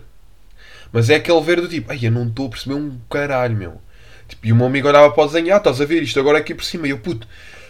Mas 0.92 1.10
é 1.10 1.16
aquele 1.16 1.40
ver 1.40 1.60
do 1.60 1.68
tipo, 1.68 1.90
ai, 1.92 1.98
eu 2.02 2.10
não 2.10 2.26
estou 2.26 2.46
a 2.46 2.50
perceber 2.50 2.74
um 2.74 2.98
caralho, 3.10 3.56
meu. 3.56 3.80
Tipo, 4.28 4.46
e 4.46 4.52
o 4.52 4.56
meu 4.56 4.66
amigo 4.66 4.88
olhava 4.88 5.10
para 5.12 5.22
o 5.22 5.26
desenho, 5.26 5.54
ah, 5.54 5.58
estás 5.58 5.80
a 5.80 5.84
ver 5.84 6.02
isto 6.02 6.18
agora 6.18 6.38
aqui 6.38 6.54
por 6.54 6.64
cima. 6.64 6.86
E 6.86 6.90
eu, 6.90 6.98
puto, 6.98 7.26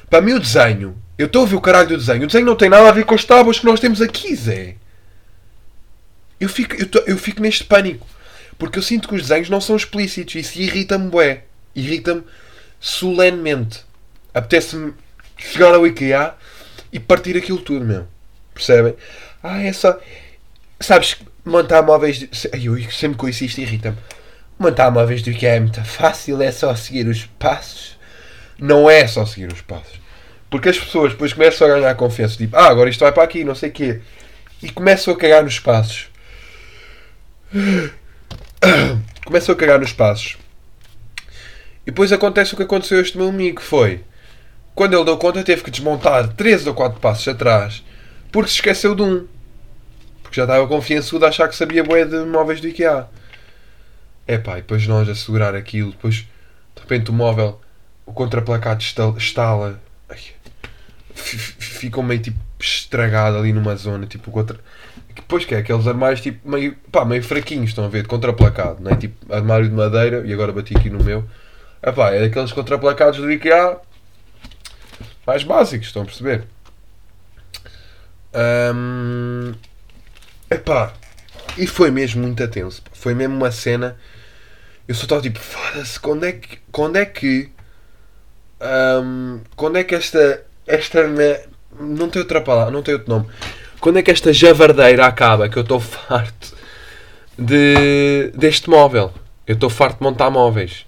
para 0.08 0.20
mim 0.20 0.32
o 0.34 0.40
desenho, 0.40 0.96
eu 1.18 1.26
estou 1.26 1.42
a 1.42 1.46
ver 1.46 1.56
o 1.56 1.60
caralho 1.60 1.88
do 1.88 1.96
desenho. 1.98 2.24
O 2.24 2.26
desenho 2.26 2.46
não 2.46 2.56
tem 2.56 2.68
nada 2.68 2.88
a 2.88 2.92
ver 2.92 3.04
com 3.04 3.14
as 3.14 3.24
tábuas 3.24 3.58
que 3.58 3.66
nós 3.66 3.80
temos 3.80 4.00
aqui, 4.00 4.34
Zé. 4.34 4.76
Eu 6.38 6.48
fico, 6.48 6.74
eu, 6.76 6.86
tô- 6.88 7.02
eu 7.06 7.18
fico 7.18 7.42
neste 7.42 7.64
pânico. 7.64 8.06
Porque 8.58 8.78
eu 8.78 8.82
sinto 8.82 9.08
que 9.08 9.14
os 9.14 9.22
desenhos 9.22 9.50
não 9.50 9.60
são 9.60 9.76
explícitos. 9.76 10.34
Isso 10.34 10.58
irrita-me, 10.58 11.08
bué. 11.10 11.44
Irrita-me 11.74 12.22
solenemente. 12.78 13.84
Apetece-me 14.34 14.94
chegar 15.36 15.74
ao 15.74 15.86
IKEA 15.86 16.34
e 16.92 17.00
partir 17.00 17.36
aquilo 17.36 17.58
tudo, 17.58 17.84
meu. 17.84 18.06
Percebem? 18.54 18.94
Ah, 19.42 19.62
é 19.62 19.72
só... 19.72 19.98
Sabes, 20.78 21.16
montar 21.44 21.82
móveis... 21.82 22.18
De... 22.18 22.30
Eu 22.64 22.80
sempre 22.90 23.16
com 23.16 23.28
isso 23.28 23.44
isto 23.44 23.60
irrita-me. 23.60 23.96
Montar 24.58 24.90
móveis 24.90 25.22
do 25.22 25.30
IKEA 25.30 25.56
é 25.56 25.60
muito 25.60 25.82
fácil. 25.84 26.40
É 26.42 26.52
só 26.52 26.74
seguir 26.74 27.06
os 27.06 27.26
passos. 27.38 27.98
Não 28.58 28.88
é 28.90 29.06
só 29.06 29.24
seguir 29.24 29.52
os 29.52 29.62
passos. 29.62 30.00
Porque 30.50 30.68
as 30.68 30.78
pessoas 30.78 31.12
depois 31.12 31.32
começam 31.32 31.66
a 31.66 31.70
ganhar 31.70 31.94
confiança. 31.94 32.36
Tipo, 32.36 32.56
ah, 32.56 32.68
agora 32.68 32.90
isto 32.90 33.00
vai 33.00 33.12
para 33.12 33.22
aqui, 33.22 33.44
não 33.44 33.54
sei 33.54 33.70
o 33.70 33.72
quê. 33.72 34.00
E 34.62 34.70
começam 34.70 35.14
a 35.14 35.16
cagar 35.16 35.42
nos 35.42 35.58
passos. 35.58 36.08
Começam 39.24 39.54
a 39.54 39.58
cagar 39.58 39.78
nos 39.78 39.92
passos. 39.92 40.36
E 41.82 41.86
depois 41.86 42.12
acontece 42.12 42.52
o 42.52 42.56
que 42.56 42.62
aconteceu 42.62 42.98
a 42.98 43.00
este 43.00 43.16
meu 43.16 43.28
amigo. 43.28 43.60
Foi... 43.62 44.00
Quando 44.74 44.94
ele 44.94 45.04
deu 45.04 45.16
conta, 45.18 45.42
teve 45.42 45.62
que 45.62 45.70
desmontar 45.70 46.28
3 46.28 46.66
ou 46.66 46.74
4 46.74 47.00
passos 47.00 47.26
atrás. 47.28 47.82
Porque 48.32 48.48
se 48.48 48.56
esqueceu 48.56 48.94
de 48.94 49.02
um. 49.02 49.26
Porque 50.22 50.36
já 50.36 50.44
estava 50.44 50.66
confiançudo 50.66 51.26
a 51.26 51.28
achar 51.28 51.48
que 51.48 51.56
sabia 51.56 51.82
bué 51.84 52.04
de 52.04 52.18
móveis 52.24 52.60
do 52.60 52.68
IKEA. 52.68 53.06
É 54.26 54.38
pá, 54.38 54.52
e 54.58 54.62
depois 54.62 54.86
nós 54.86 55.08
a 55.08 55.14
segurar 55.14 55.54
aquilo. 55.54 55.90
Depois, 55.90 56.14
de 56.16 56.80
repente, 56.80 57.10
o 57.10 57.12
móvel, 57.12 57.60
o 58.06 58.12
contraplacado 58.12 58.80
esta- 58.80 59.12
estala. 59.18 59.80
Ai, 60.08 60.18
ficou 61.14 62.02
meio 62.02 62.20
tipo 62.20 62.38
estragado 62.58 63.36
ali 63.38 63.52
numa 63.52 63.74
zona. 63.76 64.06
Tipo, 64.06 64.30
contra... 64.30 64.58
Depois 65.14 65.44
que 65.44 65.54
é 65.54 65.58
aqueles 65.58 65.86
armários 65.86 66.20
tipo 66.20 66.48
meio, 66.48 66.76
pá, 66.92 67.04
meio 67.04 67.22
fraquinhos, 67.22 67.70
estão 67.70 67.84
a 67.84 67.88
ver? 67.88 68.02
De 68.02 68.08
contraplacado, 68.08 68.82
não 68.82 68.92
é? 68.92 68.96
Tipo 68.96 69.32
armário 69.34 69.68
de 69.68 69.74
madeira. 69.74 70.22
E 70.24 70.32
agora 70.32 70.52
bati 70.52 70.76
aqui 70.76 70.88
no 70.88 71.02
meu. 71.02 71.24
É 71.82 71.90
pá, 71.90 72.10
é 72.10 72.20
daqueles 72.20 72.52
contraplacados 72.52 73.18
do 73.18 73.30
IKEA 73.30 73.76
mais 75.26 75.42
básicos, 75.44 75.88
estão 75.88 76.02
a 76.02 76.04
perceber? 76.04 76.44
Hum, 78.74 79.52
epá, 80.50 80.92
e 81.56 81.66
foi 81.66 81.90
mesmo 81.90 82.22
muito 82.22 82.46
tenso. 82.48 82.82
Foi 82.92 83.14
mesmo 83.14 83.36
uma 83.36 83.50
cena. 83.50 83.96
Eu 84.86 84.94
só 84.94 85.04
estava 85.04 85.22
tipo, 85.22 85.38
foda-se, 85.38 85.98
quando 85.98 86.24
é 86.24 86.32
que. 86.32 86.58
Quando 86.70 86.96
é 86.96 87.04
que. 87.04 87.50
hum, 89.02 89.40
quando 89.56 89.78
é 89.78 89.84
que 89.84 89.94
esta. 89.94 90.42
Esta. 90.66 91.06
Não 91.78 92.08
tem 92.08 92.20
outra 92.20 92.40
palavra, 92.40 92.72
não 92.72 92.82
tem 92.82 92.94
outro 92.94 93.10
nome. 93.10 93.28
Quando 93.80 93.98
é 93.98 94.02
que 94.02 94.10
esta 94.10 94.32
javardeira 94.32 95.06
acaba? 95.06 95.48
Que 95.48 95.56
eu 95.56 95.62
estou 95.62 95.80
farto 95.80 96.54
de, 97.38 98.30
deste 98.34 98.68
móvel. 98.68 99.12
Eu 99.46 99.54
estou 99.54 99.70
farto 99.70 99.98
de 99.98 100.04
montar 100.04 100.30
móveis. 100.30 100.86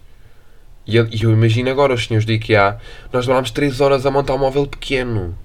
E 0.86 0.96
eu, 0.96 1.06
eu 1.10 1.32
imagino 1.32 1.70
agora 1.70 1.94
os 1.94 2.06
senhores 2.06 2.24
do 2.24 2.32
IKEA, 2.32 2.78
nós 3.12 3.24
demorámos 3.24 3.50
3 3.50 3.80
horas 3.80 4.04
a 4.04 4.10
montar 4.10 4.34
um 4.34 4.38
móvel 4.38 4.66
pequeno. 4.66 5.36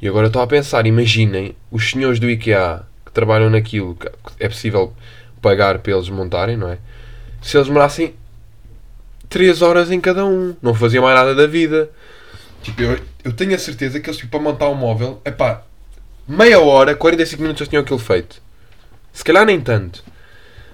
E 0.00 0.08
agora 0.08 0.26
estou 0.26 0.42
a 0.42 0.46
pensar, 0.46 0.86
imaginem 0.86 1.54
os 1.70 1.90
senhores 1.90 2.18
do 2.18 2.28
IKEA 2.28 2.82
que 3.04 3.12
trabalham 3.12 3.50
naquilo, 3.50 3.94
que 3.94 4.08
é 4.38 4.48
possível 4.48 4.94
pagar 5.40 5.78
para 5.78 5.92
eles 5.92 6.08
montarem, 6.08 6.56
não 6.56 6.68
é? 6.68 6.78
Se 7.40 7.56
eles 7.56 7.66
demorassem 7.66 8.14
3 9.28 9.62
horas 9.62 9.90
em 9.90 10.00
cada 10.00 10.24
um, 10.26 10.54
não 10.60 10.74
faziam 10.74 11.04
mais 11.04 11.16
nada 11.16 11.34
da 11.34 11.46
vida. 11.46 11.90
Tipo, 12.62 12.82
eu, 12.82 12.98
eu 13.24 13.32
tenho 13.32 13.54
a 13.54 13.58
certeza 13.58 14.00
que 14.00 14.08
eles, 14.08 14.18
tipo, 14.18 14.30
para 14.30 14.40
montar 14.40 14.68
um 14.68 14.74
móvel, 14.74 15.20
é 15.24 15.30
pá, 15.30 15.62
meia 16.28 16.60
hora, 16.60 16.94
45 16.94 17.40
minutos 17.40 17.60
já 17.60 17.70
tinham 17.70 17.82
aquilo 17.82 17.98
feito. 17.98 18.42
Se 19.12 19.24
calhar 19.24 19.46
nem 19.46 19.60
tanto. 19.60 20.04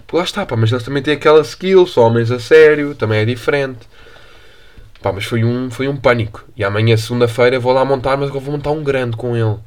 Pô, 0.06 0.18
lá 0.18 0.24
está, 0.24 0.46
pá, 0.46 0.56
mas 0.56 0.70
eles 0.70 0.84
também 0.84 1.02
têm 1.02 1.14
aquela 1.14 1.40
skill, 1.40 1.86
são 1.86 2.04
homens 2.04 2.30
a 2.30 2.38
sério, 2.38 2.94
também 2.94 3.20
é 3.20 3.24
diferente. 3.24 3.88
Pá, 5.02 5.12
mas 5.12 5.24
foi 5.24 5.44
um, 5.44 5.70
foi 5.70 5.88
um 5.88 5.96
pânico. 5.96 6.44
E 6.56 6.64
amanhã, 6.64 6.96
segunda-feira, 6.96 7.58
vou 7.58 7.72
lá 7.72 7.84
montar, 7.84 8.16
mas 8.16 8.28
agora 8.28 8.44
vou 8.44 8.54
montar 8.54 8.70
um 8.70 8.84
grande 8.84 9.16
com 9.16 9.36
ele. 9.36 9.58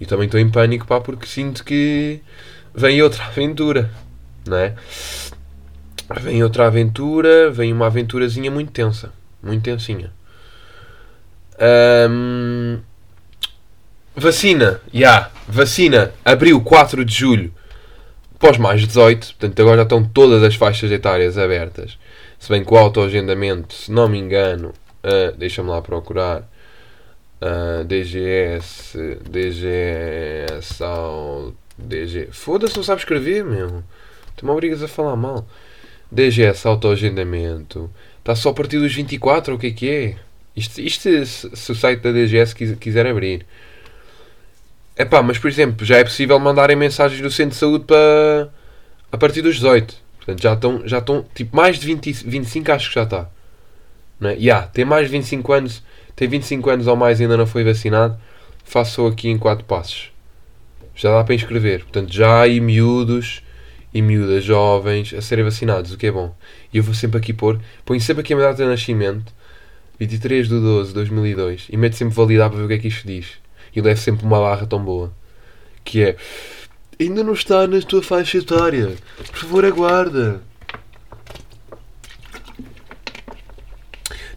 E 0.00 0.06
também 0.06 0.26
estou 0.26 0.40
em 0.40 0.50
pânico, 0.50 0.86
pá, 0.86 1.00
porque 1.00 1.26
sinto 1.26 1.62
que 1.62 2.22
vem 2.74 3.02
outra 3.02 3.24
aventura, 3.26 3.90
não 4.46 4.56
é? 4.56 4.74
Vem 6.20 6.42
outra 6.42 6.66
aventura, 6.66 7.50
vem 7.50 7.72
uma 7.72 7.86
aventurazinha 7.86 8.50
muito 8.50 8.72
tensa. 8.72 9.12
Muito 9.42 9.62
tensinha. 9.62 10.10
Ahm, 11.58 12.80
vacina, 14.16 14.80
já, 14.92 15.30
vacina, 15.46 16.12
abriu 16.24 16.60
4 16.62 17.04
de 17.04 17.14
julho 17.14 17.52
pós 18.40 18.58
mais 18.58 18.80
18, 18.84 19.34
portanto 19.38 19.60
agora 19.60 19.76
já 19.76 19.82
estão 19.84 20.02
todas 20.04 20.42
as 20.42 20.56
faixas 20.56 20.90
etárias 20.90 21.38
abertas. 21.38 21.96
Se 22.38 22.48
bem 22.48 22.64
que 22.64 22.72
o 22.72 22.76
autoagendamento, 22.76 23.72
se 23.74 23.92
não 23.92 24.08
me 24.08 24.18
engano, 24.18 24.72
ah, 25.04 25.32
deixa-me 25.36 25.68
lá 25.70 25.80
procurar, 25.82 26.50
ah, 27.40 27.84
DGS, 27.84 28.98
DGS, 29.30 30.82
ao, 30.82 31.52
DG, 31.78 32.28
foda-se, 32.32 32.76
não 32.76 32.82
sabe 32.82 33.00
escrever, 33.00 33.44
meu. 33.44 33.82
Tu 34.36 34.44
me 34.44 34.50
obrigas 34.52 34.82
a 34.82 34.88
falar 34.88 35.16
mal. 35.16 35.46
DGS, 36.10 36.66
autoagendamento, 36.66 37.90
está 38.18 38.34
só 38.34 38.50
a 38.50 38.54
partir 38.54 38.78
dos 38.78 38.92
24, 38.94 39.54
o 39.54 39.58
que 39.58 39.68
é 39.68 39.70
que 39.70 39.90
é? 39.90 40.16
Isto, 40.56 40.80
isto 40.80 41.02
se, 41.02 41.26
se 41.54 41.72
o 41.72 41.74
site 41.74 42.00
da 42.00 42.10
DGS 42.10 42.54
quis- 42.54 42.76
quiser 42.78 43.06
abrir. 43.06 43.46
É 45.00 45.04
pá, 45.06 45.22
mas 45.22 45.38
por 45.38 45.48
exemplo, 45.48 45.82
já 45.86 45.96
é 45.96 46.04
possível 46.04 46.38
mandarem 46.38 46.76
mensagens 46.76 47.22
do 47.22 47.30
centro 47.30 47.52
de 47.52 47.56
saúde 47.56 47.86
para 47.86 48.50
a 49.10 49.16
partir 49.16 49.40
dos 49.40 49.54
18. 49.54 49.96
Portanto, 50.18 50.42
já 50.42 50.52
estão, 50.52 50.86
já 50.86 50.98
estão 50.98 51.24
tipo 51.34 51.56
mais 51.56 51.78
de 51.78 51.86
20, 51.86 52.12
25, 52.26 52.70
acho 52.70 52.88
que 52.90 52.96
já 52.96 53.04
está. 53.04 53.30
Não 54.20 54.28
é? 54.28 54.34
Yeah, 54.34 54.66
tem 54.66 54.84
mais 54.84 55.06
de 55.06 55.12
25 55.12 55.52
anos, 55.54 55.82
tem 56.14 56.28
25 56.28 56.68
anos 56.68 56.86
ou 56.86 56.96
mais 56.96 57.18
ainda 57.18 57.34
não 57.34 57.46
foi 57.46 57.64
vacinado. 57.64 58.20
Façam 58.62 59.06
aqui 59.06 59.30
em 59.30 59.38
4 59.38 59.64
passos. 59.64 60.12
Já 60.94 61.16
dá 61.16 61.24
para 61.24 61.34
inscrever. 61.34 61.80
Portanto, 61.80 62.12
já 62.12 62.28
há 62.34 62.42
aí 62.42 62.60
miúdos 62.60 63.42
e 63.94 64.02
miúdas 64.02 64.44
jovens 64.44 65.14
a 65.14 65.22
serem 65.22 65.46
vacinados, 65.46 65.94
o 65.94 65.96
que 65.96 66.08
é 66.08 66.12
bom. 66.12 66.36
E 66.74 66.76
eu 66.76 66.82
vou 66.82 66.92
sempre 66.92 67.16
aqui 67.16 67.32
pôr, 67.32 67.58
ponho 67.86 68.02
sempre 68.02 68.20
aqui 68.20 68.34
a 68.34 68.36
minha 68.36 68.48
data 68.50 68.62
de 68.62 68.68
nascimento, 68.68 69.32
23 69.98 70.46
de 70.46 70.60
12 70.60 70.88
de 70.88 70.94
2002, 70.94 71.68
e 71.70 71.76
meto 71.78 71.96
sempre 71.96 72.14
validar 72.14 72.50
para 72.50 72.58
ver 72.58 72.64
o 72.66 72.68
que 72.68 72.74
é 72.74 72.78
que 72.78 72.88
isto 72.88 73.06
diz 73.06 73.40
e 73.74 73.80
levo 73.80 74.00
sempre 74.00 74.24
uma 74.24 74.40
barra 74.40 74.66
tão 74.66 74.82
boa 74.82 75.12
que 75.84 76.02
é 76.02 76.16
ainda 76.98 77.22
não 77.22 77.32
está 77.32 77.66
na 77.66 77.80
tua 77.80 78.02
faixa 78.02 78.38
etária 78.38 78.94
por 79.30 79.36
favor 79.36 79.64
aguarda 79.64 80.42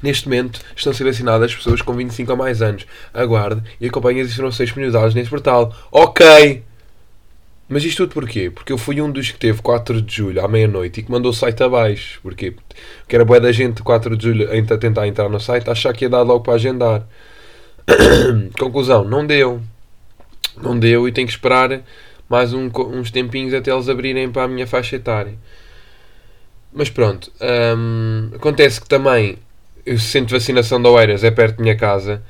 Neste 0.04 0.28
momento 0.28 0.60
estão 0.76 0.91
a 0.91 0.93
ser 0.93 1.06
vacinadas 1.06 1.56
pessoas 1.56 1.82
com 1.82 1.93
25 1.93 2.30
ou 2.30 2.38
mais 2.38 2.62
anos. 2.62 2.86
Aguarde 3.13 3.63
e 3.80 3.88
acompanhe 3.88 4.19
as 4.19 4.28
informações 4.28 4.67
disponibilizadas 4.67 5.15
neste 5.15 5.30
portal. 5.30 5.74
Ok! 5.89 6.62
Mas 7.69 7.86
isto 7.86 8.06
tudo 8.06 8.13
porquê? 8.13 8.52
Porque 8.52 8.74
eu 8.74 8.78
fui 8.78 9.02
um 9.02 9.10
dos 9.10 9.32
que 9.32 9.39
teve 9.39 9.62
4 9.62 10.02
de 10.02 10.13
julho 10.13 10.43
à 10.43 10.48
meia-noite 10.48 11.00
e 11.00 11.04
que 11.04 11.10
mandou 11.10 11.32
o 11.32 11.34
site 11.34 11.63
abaixo. 11.63 12.19
Porquê? 12.22 12.52
Porque 12.52 13.15
era 13.15 13.24
boa 13.24 13.39
da 13.39 13.54
gente 13.54 13.82
4 13.82 14.17
de 14.17 14.26
julho 14.26 14.74
a 14.74 14.78
tentar 14.78 15.08
entrar 15.08 15.30
no 15.30 15.39
site 15.39 15.69
achar 15.69 15.93
que 15.93 16.04
ia 16.04 16.10
dar 16.10 16.22
logo 16.22 16.41
para 16.41 16.56
agendar. 16.56 17.08
Conclusão, 18.58 19.04
não 19.04 19.26
deu. 19.26 19.62
Não 20.62 20.78
deu 20.78 21.08
e 21.08 21.12
tenho 21.12 21.28
que 21.28 21.34
esperar 21.34 21.82
mais 22.30 22.54
um 22.54 22.69
uns 22.76 23.12
tempinhos 23.12 23.54
até 23.54 23.72
eles 23.72 23.89
abrirem 23.89 24.32
para 24.32 24.43
a 24.43 24.48
minha 24.48 24.65
faixa 24.65 24.96
etária. 24.96 25.34
Mas 26.72 26.89
pronto, 26.89 27.32
hum, 27.78 28.32
acontece 28.36 28.82
que 28.82 28.88
também 28.88 29.38
o 29.86 30.00
centro 30.00 30.28
de 30.28 30.34
vacinação 30.34 30.82
da 30.82 30.89
Oeiras 30.89 31.24
é 31.24 31.30
perto 31.30 31.58
da 31.58 31.63
minha 31.63 31.76
casa 31.76 32.24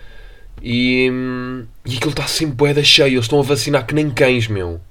e, 0.61 1.09
hum, 1.11 1.65
e 1.85 1.95
aquilo 1.95 2.11
está 2.11 2.27
sempre 2.27 2.55
boeda 2.55 2.83
cheio. 2.83 3.13
Eles 3.13 3.25
estão 3.25 3.39
a 3.39 3.43
vacinar 3.43 3.85
que 3.85 3.95
nem 3.95 4.09
cães, 4.09 4.47
meu. 4.47 4.81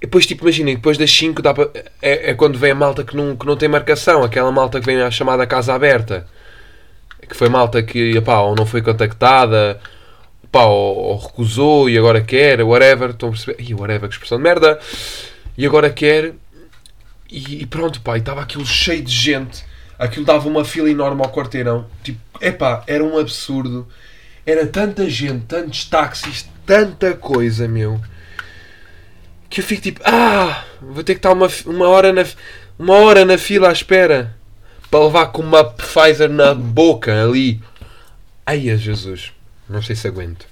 E 0.00 0.06
depois, 0.06 0.26
tipo, 0.26 0.44
imaginem, 0.44 0.74
depois 0.74 0.98
das 0.98 1.10
5 1.10 1.40
dá 1.40 1.54
para, 1.54 1.70
é, 2.02 2.30
é 2.30 2.34
quando 2.34 2.58
vem 2.58 2.72
a 2.72 2.74
malta 2.74 3.04
que 3.04 3.16
não, 3.16 3.34
que 3.36 3.46
não 3.46 3.56
tem 3.56 3.68
marcação, 3.68 4.22
aquela 4.22 4.52
malta 4.52 4.80
que 4.80 4.86
vem 4.86 5.00
à 5.00 5.10
chamada 5.10 5.46
casa 5.46 5.72
aberta 5.72 6.26
que 7.26 7.36
foi 7.36 7.48
malta 7.48 7.82
que 7.82 8.20
pá, 8.20 8.40
ou 8.40 8.54
não 8.54 8.66
foi 8.66 8.82
contactada 8.82 9.80
pá, 10.54 10.66
ou, 10.66 10.96
ou 10.96 11.16
recusou 11.18 11.90
e 11.90 11.98
agora 11.98 12.22
quer, 12.22 12.62
whatever, 12.62 13.10
estão 13.10 13.30
a 13.30 13.32
perceber? 13.32 13.60
Ih, 13.60 13.74
whatever, 13.74 14.08
que 14.08 14.14
expressão 14.14 14.38
de 14.38 14.44
merda! 14.44 14.78
E 15.58 15.66
agora 15.66 15.90
quer, 15.90 16.32
e, 17.28 17.62
e 17.62 17.66
pronto, 17.66 18.00
pá, 18.00 18.16
e 18.16 18.20
estava 18.20 18.40
aquilo 18.40 18.64
cheio 18.64 19.02
de 19.02 19.12
gente, 19.12 19.64
aquilo 19.98 20.24
dava 20.24 20.48
uma 20.48 20.64
fila 20.64 20.88
enorme 20.88 21.22
ao 21.22 21.32
quarteirão, 21.32 21.86
tipo, 22.04 22.20
epá, 22.40 22.84
era 22.86 23.02
um 23.02 23.18
absurdo, 23.18 23.88
era 24.46 24.64
tanta 24.64 25.10
gente, 25.10 25.44
tantos 25.46 25.86
táxis, 25.86 26.48
tanta 26.64 27.14
coisa, 27.14 27.66
meu, 27.66 28.00
que 29.50 29.60
eu 29.60 29.64
fico 29.64 29.82
tipo, 29.82 30.00
ah, 30.04 30.64
vou 30.80 31.02
ter 31.02 31.14
que 31.14 31.18
estar 31.18 31.32
uma, 31.32 31.48
uma, 31.66 31.88
hora, 31.88 32.12
na, 32.12 32.24
uma 32.78 32.94
hora 32.94 33.24
na 33.24 33.36
fila 33.36 33.70
à 33.70 33.72
espera 33.72 34.36
para 34.94 35.06
levar 35.06 35.26
com 35.32 35.42
uma 35.42 35.64
Pfizer 35.64 36.30
na 36.30 36.54
boca 36.54 37.24
ali. 37.24 37.60
Ai, 38.46 38.70
a 38.70 38.76
Jesus. 38.76 39.32
Não 39.68 39.82
sei 39.82 39.96
se 39.96 40.06
aguento. 40.06 40.46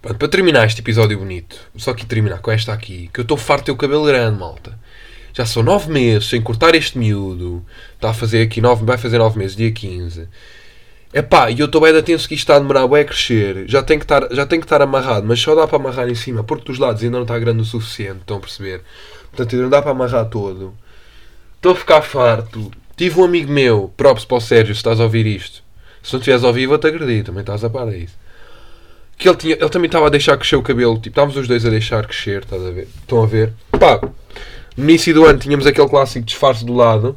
Pronto, 0.00 0.16
para 0.16 0.28
terminar 0.28 0.66
este 0.66 0.80
episódio 0.80 1.18
bonito, 1.18 1.60
só 1.76 1.92
que 1.92 2.06
terminar 2.06 2.38
com 2.38 2.50
esta 2.50 2.72
aqui, 2.72 3.10
que 3.12 3.20
eu 3.20 3.22
estou 3.22 3.36
farto 3.36 3.64
de 3.64 3.66
ter 3.66 3.72
o 3.72 3.76
cabelo 3.76 4.06
grande, 4.06 4.38
malta. 4.38 4.78
Já 5.34 5.44
são 5.44 5.62
9 5.62 5.92
meses 5.92 6.30
sem 6.30 6.40
cortar 6.40 6.74
este 6.74 6.96
miúdo. 6.96 7.62
Está 7.96 8.12
a 8.12 8.14
fazer 8.14 8.40
aqui 8.40 8.62
9, 8.62 8.86
vai 8.86 8.96
fazer 8.96 9.18
9 9.18 9.38
meses, 9.38 9.54
dia 9.54 9.70
15. 9.70 10.26
Epá, 11.12 11.50
e 11.50 11.60
eu 11.60 11.66
estou 11.66 11.82
bem 11.82 11.94
atento 11.94 12.26
que 12.26 12.34
isto 12.34 12.44
está 12.44 12.56
a 12.56 12.60
demorar 12.60 12.88
bem 12.88 13.02
a 13.02 13.04
crescer. 13.04 13.68
Já 13.68 13.82
tem, 13.82 13.98
que 13.98 14.06
estar, 14.06 14.26
já 14.30 14.46
tem 14.46 14.58
que 14.58 14.64
estar 14.64 14.80
amarrado, 14.80 15.26
mas 15.26 15.38
só 15.38 15.54
dá 15.54 15.68
para 15.68 15.76
amarrar 15.76 16.08
em 16.08 16.14
cima, 16.14 16.42
porque 16.42 16.64
dos 16.64 16.78
lados 16.78 17.02
ainda 17.02 17.18
não 17.18 17.24
está 17.24 17.38
grande 17.38 17.60
o 17.60 17.64
suficiente, 17.66 18.20
estão 18.20 18.38
a 18.38 18.40
perceber? 18.40 18.80
Portanto, 19.30 19.52
ainda 19.52 19.64
não 19.64 19.70
dá 19.70 19.82
para 19.82 19.90
amarrar 19.90 20.24
todo. 20.30 20.72
Estou 21.60 21.72
a 21.72 21.76
ficar 21.76 22.00
farto. 22.00 22.70
Tive 22.96 23.20
um 23.20 23.24
amigo 23.24 23.52
meu, 23.52 23.92
próprio 23.94 24.26
para 24.26 24.38
o 24.38 24.40
Sérgio, 24.40 24.74
se 24.74 24.78
estás 24.78 24.98
a 24.98 25.02
ouvir 25.02 25.26
isto. 25.26 25.62
Se 26.02 26.10
não 26.10 26.18
estiveres 26.18 26.42
a 26.42 26.46
ouvir, 26.46 26.66
vou-te 26.66 26.86
agredir, 26.86 27.22
também 27.22 27.42
estás 27.42 27.62
a 27.62 27.68
par 27.68 27.86
isso. 27.94 28.16
Que 29.18 29.28
ele, 29.28 29.36
tinha, 29.36 29.54
ele 29.56 29.68
também 29.68 29.84
estava 29.86 30.06
a 30.06 30.08
deixar 30.08 30.38
crescer 30.38 30.56
o 30.56 30.62
cabelo, 30.62 30.94
tipo, 30.94 31.08
estávamos 31.08 31.36
os 31.36 31.46
dois 31.46 31.66
a 31.66 31.68
deixar 31.68 32.06
crescer, 32.06 32.44
estás 32.44 32.64
a 32.64 32.70
ver? 32.70 32.88
Estão 33.02 33.22
a 33.22 33.26
ver? 33.26 33.52
Pá, 33.78 34.00
no 34.74 34.84
início 34.84 35.12
do 35.12 35.26
ano 35.26 35.38
tínhamos 35.38 35.66
aquele 35.66 35.86
clássico 35.86 36.24
disfarce 36.24 36.64
do 36.64 36.72
lado. 36.72 37.14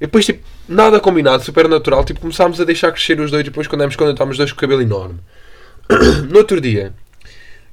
E 0.00 0.06
depois, 0.06 0.24
tipo, 0.24 0.42
nada 0.66 0.98
combinado, 0.98 1.44
super 1.44 1.68
natural. 1.68 2.06
Tipo, 2.06 2.20
começámos 2.20 2.58
a 2.62 2.64
deixar 2.64 2.90
crescer 2.90 3.20
os 3.20 3.30
dois. 3.30 3.44
Depois, 3.44 3.66
quando 3.66 3.82
andamos, 3.82 3.96
quando 3.96 4.12
estávamos 4.12 4.38
dois 4.38 4.50
com 4.50 4.56
o 4.56 4.60
cabelo 4.60 4.80
enorme. 4.80 5.20
no 6.30 6.38
outro 6.38 6.58
dia, 6.58 6.94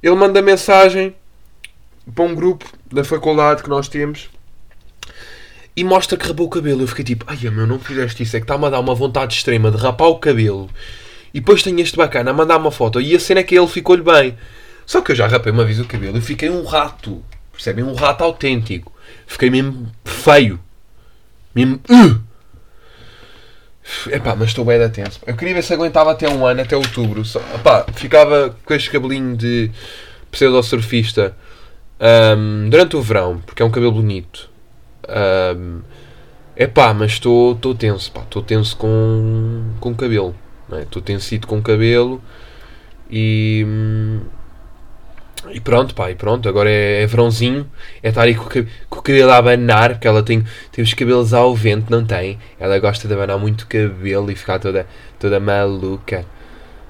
ele 0.02 0.14
manda 0.14 0.42
mensagem 0.42 1.16
para 2.14 2.24
um 2.24 2.34
grupo 2.34 2.66
da 2.92 3.02
faculdade 3.02 3.62
que 3.62 3.70
nós 3.70 3.88
temos 3.88 4.28
e 5.76 5.84
mostra 5.84 6.16
que 6.16 6.26
rapou 6.26 6.46
o 6.46 6.50
cabelo. 6.50 6.82
Eu 6.82 6.88
fiquei 6.88 7.04
tipo, 7.04 7.24
ai 7.28 7.38
meu, 7.50 7.66
não 7.66 7.78
fizeste 7.78 8.22
isso. 8.22 8.36
É 8.36 8.40
que 8.40 8.44
está-me 8.44 8.64
a 8.66 8.70
dar 8.70 8.80
uma 8.80 8.94
vontade 8.94 9.34
extrema 9.34 9.70
de 9.70 9.76
rapar 9.76 10.08
o 10.08 10.18
cabelo. 10.18 10.70
E 11.34 11.40
depois 11.40 11.62
tem 11.62 11.78
este 11.80 11.96
bacana 11.96 12.30
a 12.30 12.34
mandar 12.34 12.56
uma 12.56 12.70
foto. 12.70 13.00
E 13.00 13.14
a 13.14 13.20
cena 13.20 13.40
é 13.40 13.42
que 13.42 13.56
ele 13.56 13.66
ficou-lhe 13.66 14.02
bem. 14.02 14.36
Só 14.86 15.02
que 15.02 15.12
eu 15.12 15.16
já 15.16 15.26
rapei 15.26 15.52
uma 15.52 15.64
vez 15.64 15.78
o 15.78 15.84
cabelo 15.84 16.16
e 16.16 16.20
fiquei 16.20 16.48
um 16.48 16.64
rato. 16.64 17.22
Percebem? 17.52 17.84
Um 17.84 17.94
rato 17.94 18.24
autêntico. 18.24 18.92
Fiquei 19.26 19.50
mesmo 19.50 19.92
feio. 20.04 20.58
Mesmo. 21.54 21.80
Uh! 21.90 22.26
Epá, 24.10 24.34
mas 24.34 24.48
estou 24.48 24.64
bem 24.64 24.78
da 24.78 24.88
tenso. 24.88 25.20
Eu 25.26 25.36
queria 25.36 25.54
ver 25.54 25.62
se 25.62 25.72
aguentava 25.72 26.10
até 26.10 26.28
um 26.28 26.44
ano, 26.46 26.62
até 26.62 26.76
outubro. 26.76 27.24
Só, 27.24 27.40
epá, 27.54 27.84
ficava 27.94 28.56
com 28.64 28.74
este 28.74 28.90
cabelinho 28.90 29.36
de 29.36 29.70
pseudo-surfista 30.30 31.36
um, 32.00 32.68
durante 32.68 32.96
o 32.96 33.02
verão, 33.02 33.42
porque 33.44 33.62
é 33.62 33.64
um 33.64 33.70
cabelo 33.70 33.92
bonito. 33.92 34.50
Um, 35.08 35.80
epá, 36.56 36.92
mas 36.94 37.12
estou 37.12 37.54
tenso, 37.74 38.12
estou 38.16 38.42
tenso 38.42 38.76
com, 38.76 39.64
com 39.80 39.94
cabelo. 39.94 40.34
Estou 40.82 41.00
é? 41.00 41.04
tensido 41.04 41.46
com 41.46 41.62
cabelo 41.62 42.20
e. 43.10 43.64
E 45.48 45.60
pronto, 45.60 45.94
pá, 45.94 46.10
e 46.10 46.16
pronto, 46.16 46.48
agora 46.48 46.68
é, 46.68 47.02
é 47.02 47.06
verãozinho, 47.06 47.70
é 48.02 48.08
estar 48.08 48.22
aí 48.22 48.34
com, 48.34 48.48
com, 48.90 48.98
o 48.98 49.02
cabelo 49.02 49.30
a 49.30 49.36
abanar, 49.36 49.90
porque 49.92 50.08
ela 50.08 50.20
tem, 50.20 50.44
tem 50.72 50.82
os 50.82 50.92
cabelos 50.92 51.32
ao 51.32 51.54
vento, 51.54 51.88
não 51.88 52.04
tem? 52.04 52.36
Ela 52.58 52.80
gosta 52.80 53.06
de 53.06 53.14
abanar 53.14 53.38
muito 53.38 53.64
cabelo 53.68 54.28
e 54.30 54.34
ficar 54.34 54.58
toda, 54.58 54.88
toda 55.20 55.38
maluca. 55.38 56.24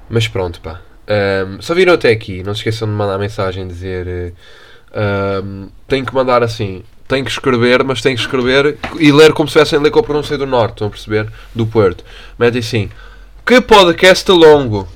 Mas 0.09 0.27
pronto, 0.27 0.61
pá. 0.61 0.81
Um, 1.09 1.61
só 1.61 1.75
viram 1.75 1.93
até 1.93 2.11
aqui, 2.11 2.43
não 2.43 2.55
se 2.55 2.61
esqueçam 2.61 2.89
de 2.89 2.95
mandar 2.95 3.19
mensagem 3.19 3.69
dizer. 3.69 4.33
Um, 5.45 5.69
tem 5.87 6.05
que 6.05 6.15
mandar 6.15 6.43
assim, 6.43 6.83
tem 7.07 7.25
que 7.25 7.31
escrever, 7.31 7.85
mas 7.85 8.03
tem 8.03 8.15
que 8.15 8.21
escrever 8.21 8.79
e 8.99 9.13
ler 9.13 9.33
como 9.33 9.49
se 9.49 9.59
fossem 9.59 9.79
ler 9.79 9.91
com 9.91 10.01
a 10.01 10.03
pronúncia 10.03 10.37
do 10.37 10.47
Norte, 10.47 10.73
estão 10.73 10.89
a 10.89 10.91
perceber? 10.91 11.31
Do 11.55 11.67
Porto. 11.67 12.05
Mete 12.39 12.59
assim: 12.59 12.91
Que 13.45 13.61
podcast 13.61 14.31
longo, 14.31 14.89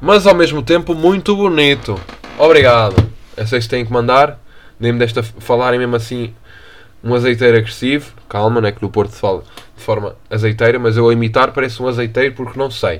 mas 0.00 0.26
ao 0.26 0.34
mesmo 0.34 0.62
tempo 0.62 0.94
muito 0.94 1.36
bonito. 1.36 1.98
Obrigado. 2.38 2.96
Eu 3.36 3.46
sei 3.46 3.60
se 3.60 3.68
têm 3.68 3.84
que 3.84 3.92
mandar. 3.92 4.38
Nem-me 4.78 4.98
desta 4.98 5.22
falarem 5.22 5.78
mesmo 5.78 5.96
assim 5.96 6.34
um 7.02 7.14
azeiteiro 7.14 7.58
agressivo. 7.58 8.12
Calma, 8.28 8.60
não 8.60 8.68
é 8.68 8.72
que 8.72 8.82
no 8.82 8.90
Porto 8.90 9.12
se 9.12 9.20
fala 9.20 9.42
de 9.76 9.82
forma 9.82 10.16
azeiteira, 10.28 10.78
mas 10.78 10.96
eu 10.96 11.08
a 11.08 11.12
imitar 11.12 11.52
parece 11.52 11.82
um 11.82 11.86
azeiteiro 11.86 12.34
porque 12.34 12.58
não 12.58 12.70
sei. 12.70 12.98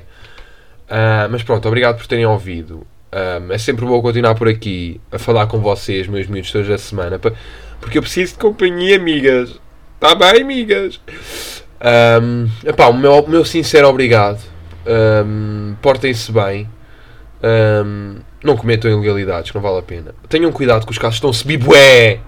Uh, 0.85 1.27
mas 1.29 1.43
pronto, 1.43 1.67
obrigado 1.67 1.97
por 1.97 2.07
terem 2.07 2.25
ouvido. 2.25 2.85
Um, 3.11 3.51
é 3.51 3.57
sempre 3.57 3.85
bom 3.85 4.01
continuar 4.01 4.35
por 4.35 4.47
aqui 4.47 4.99
a 5.11 5.17
falar 5.17 5.47
com 5.47 5.59
vocês, 5.59 6.05
meus 6.05 6.27
miúdos, 6.27 6.51
toda 6.51 6.75
a 6.75 6.77
semana, 6.77 7.17
porque 7.85 7.99
eu 7.99 8.01
preciso 8.01 8.33
de 8.33 8.39
companhia, 8.39 8.95
amigas. 8.95 9.59
Está 9.93 10.15
bem, 10.15 10.41
amigas? 10.41 10.99
Um, 12.19 12.49
epá, 12.67 12.87
o, 12.87 12.93
meu, 12.93 13.19
o 13.19 13.29
meu 13.29 13.45
sincero 13.45 13.87
obrigado. 13.87 14.41
Um, 14.87 15.75
Portem-se 15.83 16.31
bem. 16.31 16.67
Um, 17.43 18.15
não 18.43 18.57
cometam 18.57 18.89
ilegalidades, 18.89 19.53
não 19.53 19.61
vale 19.61 19.77
a 19.77 19.81
pena. 19.83 20.15
Tenham 20.27 20.51
cuidado 20.51 20.83
que 20.83 20.91
os 20.91 20.97
casos 20.97 21.17
estão 21.17 21.29
a 21.29 21.33
subir 21.33 21.57
bué. 21.57 22.21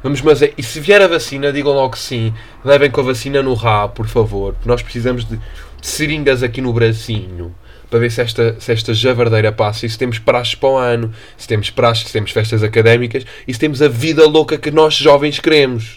Vamos, 0.00 0.22
mas 0.22 0.42
é, 0.42 0.52
e 0.56 0.62
se 0.62 0.78
vier 0.78 1.02
a 1.02 1.08
vacina, 1.08 1.52
digam 1.52 1.72
logo 1.72 1.98
sim. 1.98 2.32
Levem 2.64 2.88
com 2.88 3.00
a 3.00 3.04
vacina 3.04 3.42
no 3.42 3.54
rabo, 3.54 3.94
por 3.94 4.06
favor. 4.06 4.54
Nós 4.64 4.80
precisamos 4.80 5.24
de 5.24 5.40
seringas 5.82 6.40
aqui 6.44 6.60
no 6.60 6.72
bracinho 6.72 7.52
para 7.90 7.98
ver 7.98 8.10
se 8.10 8.20
esta, 8.20 8.58
se 8.58 8.72
esta 8.72 8.94
javardeira 8.94 9.52
passa 9.52 9.86
e 9.86 9.90
se 9.90 9.98
temos 9.98 10.18
praxes 10.18 10.54
para 10.54 10.68
o 10.68 10.76
ano, 10.76 11.12
se 11.36 11.46
temos 11.46 11.70
praxes, 11.70 12.06
se 12.08 12.12
temos 12.12 12.30
festas 12.30 12.62
académicas 12.62 13.24
e 13.46 13.52
se 13.52 13.60
temos 13.60 13.80
a 13.82 13.88
vida 13.88 14.26
louca 14.26 14.58
que 14.58 14.70
nós 14.70 14.94
jovens 14.94 15.38
queremos. 15.38 15.96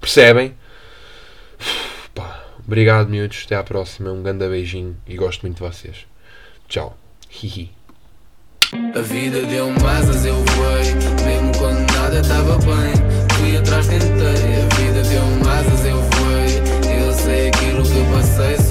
Percebem? 0.00 0.54
Pá, 2.14 2.44
obrigado, 2.66 3.08
miúdos. 3.08 3.42
Até 3.46 3.56
à 3.56 3.62
próxima. 3.62 4.10
Um 4.10 4.22
grande 4.22 4.48
beijinho 4.48 4.96
e 5.06 5.16
gosto 5.16 5.42
muito 5.42 5.56
de 5.56 5.62
vocês. 5.62 6.06
Tchau. 6.68 6.96
Hihi. 7.30 7.70
A 8.94 9.00
vida 9.00 9.42
deu 9.42 9.68
mais 9.82 10.08
as 10.08 10.24
eu 10.24 10.34
voei 10.34 10.94
Mesmo 11.26 11.52
quando 11.58 11.92
nada 11.92 12.20
estava 12.20 12.56
bem 12.56 12.94
Fui 13.36 13.56
atrás, 13.58 13.86
tentei 13.86 14.06
A 14.08 14.74
vida 14.76 15.02
deu 15.02 15.26
mais 15.44 15.66
as 15.66 15.84
eu 15.84 16.00
voei 16.00 16.98
Eu 16.98 17.12
sei 17.12 17.48
aquilo 17.48 17.82
que 17.82 18.12
passei 18.14 18.61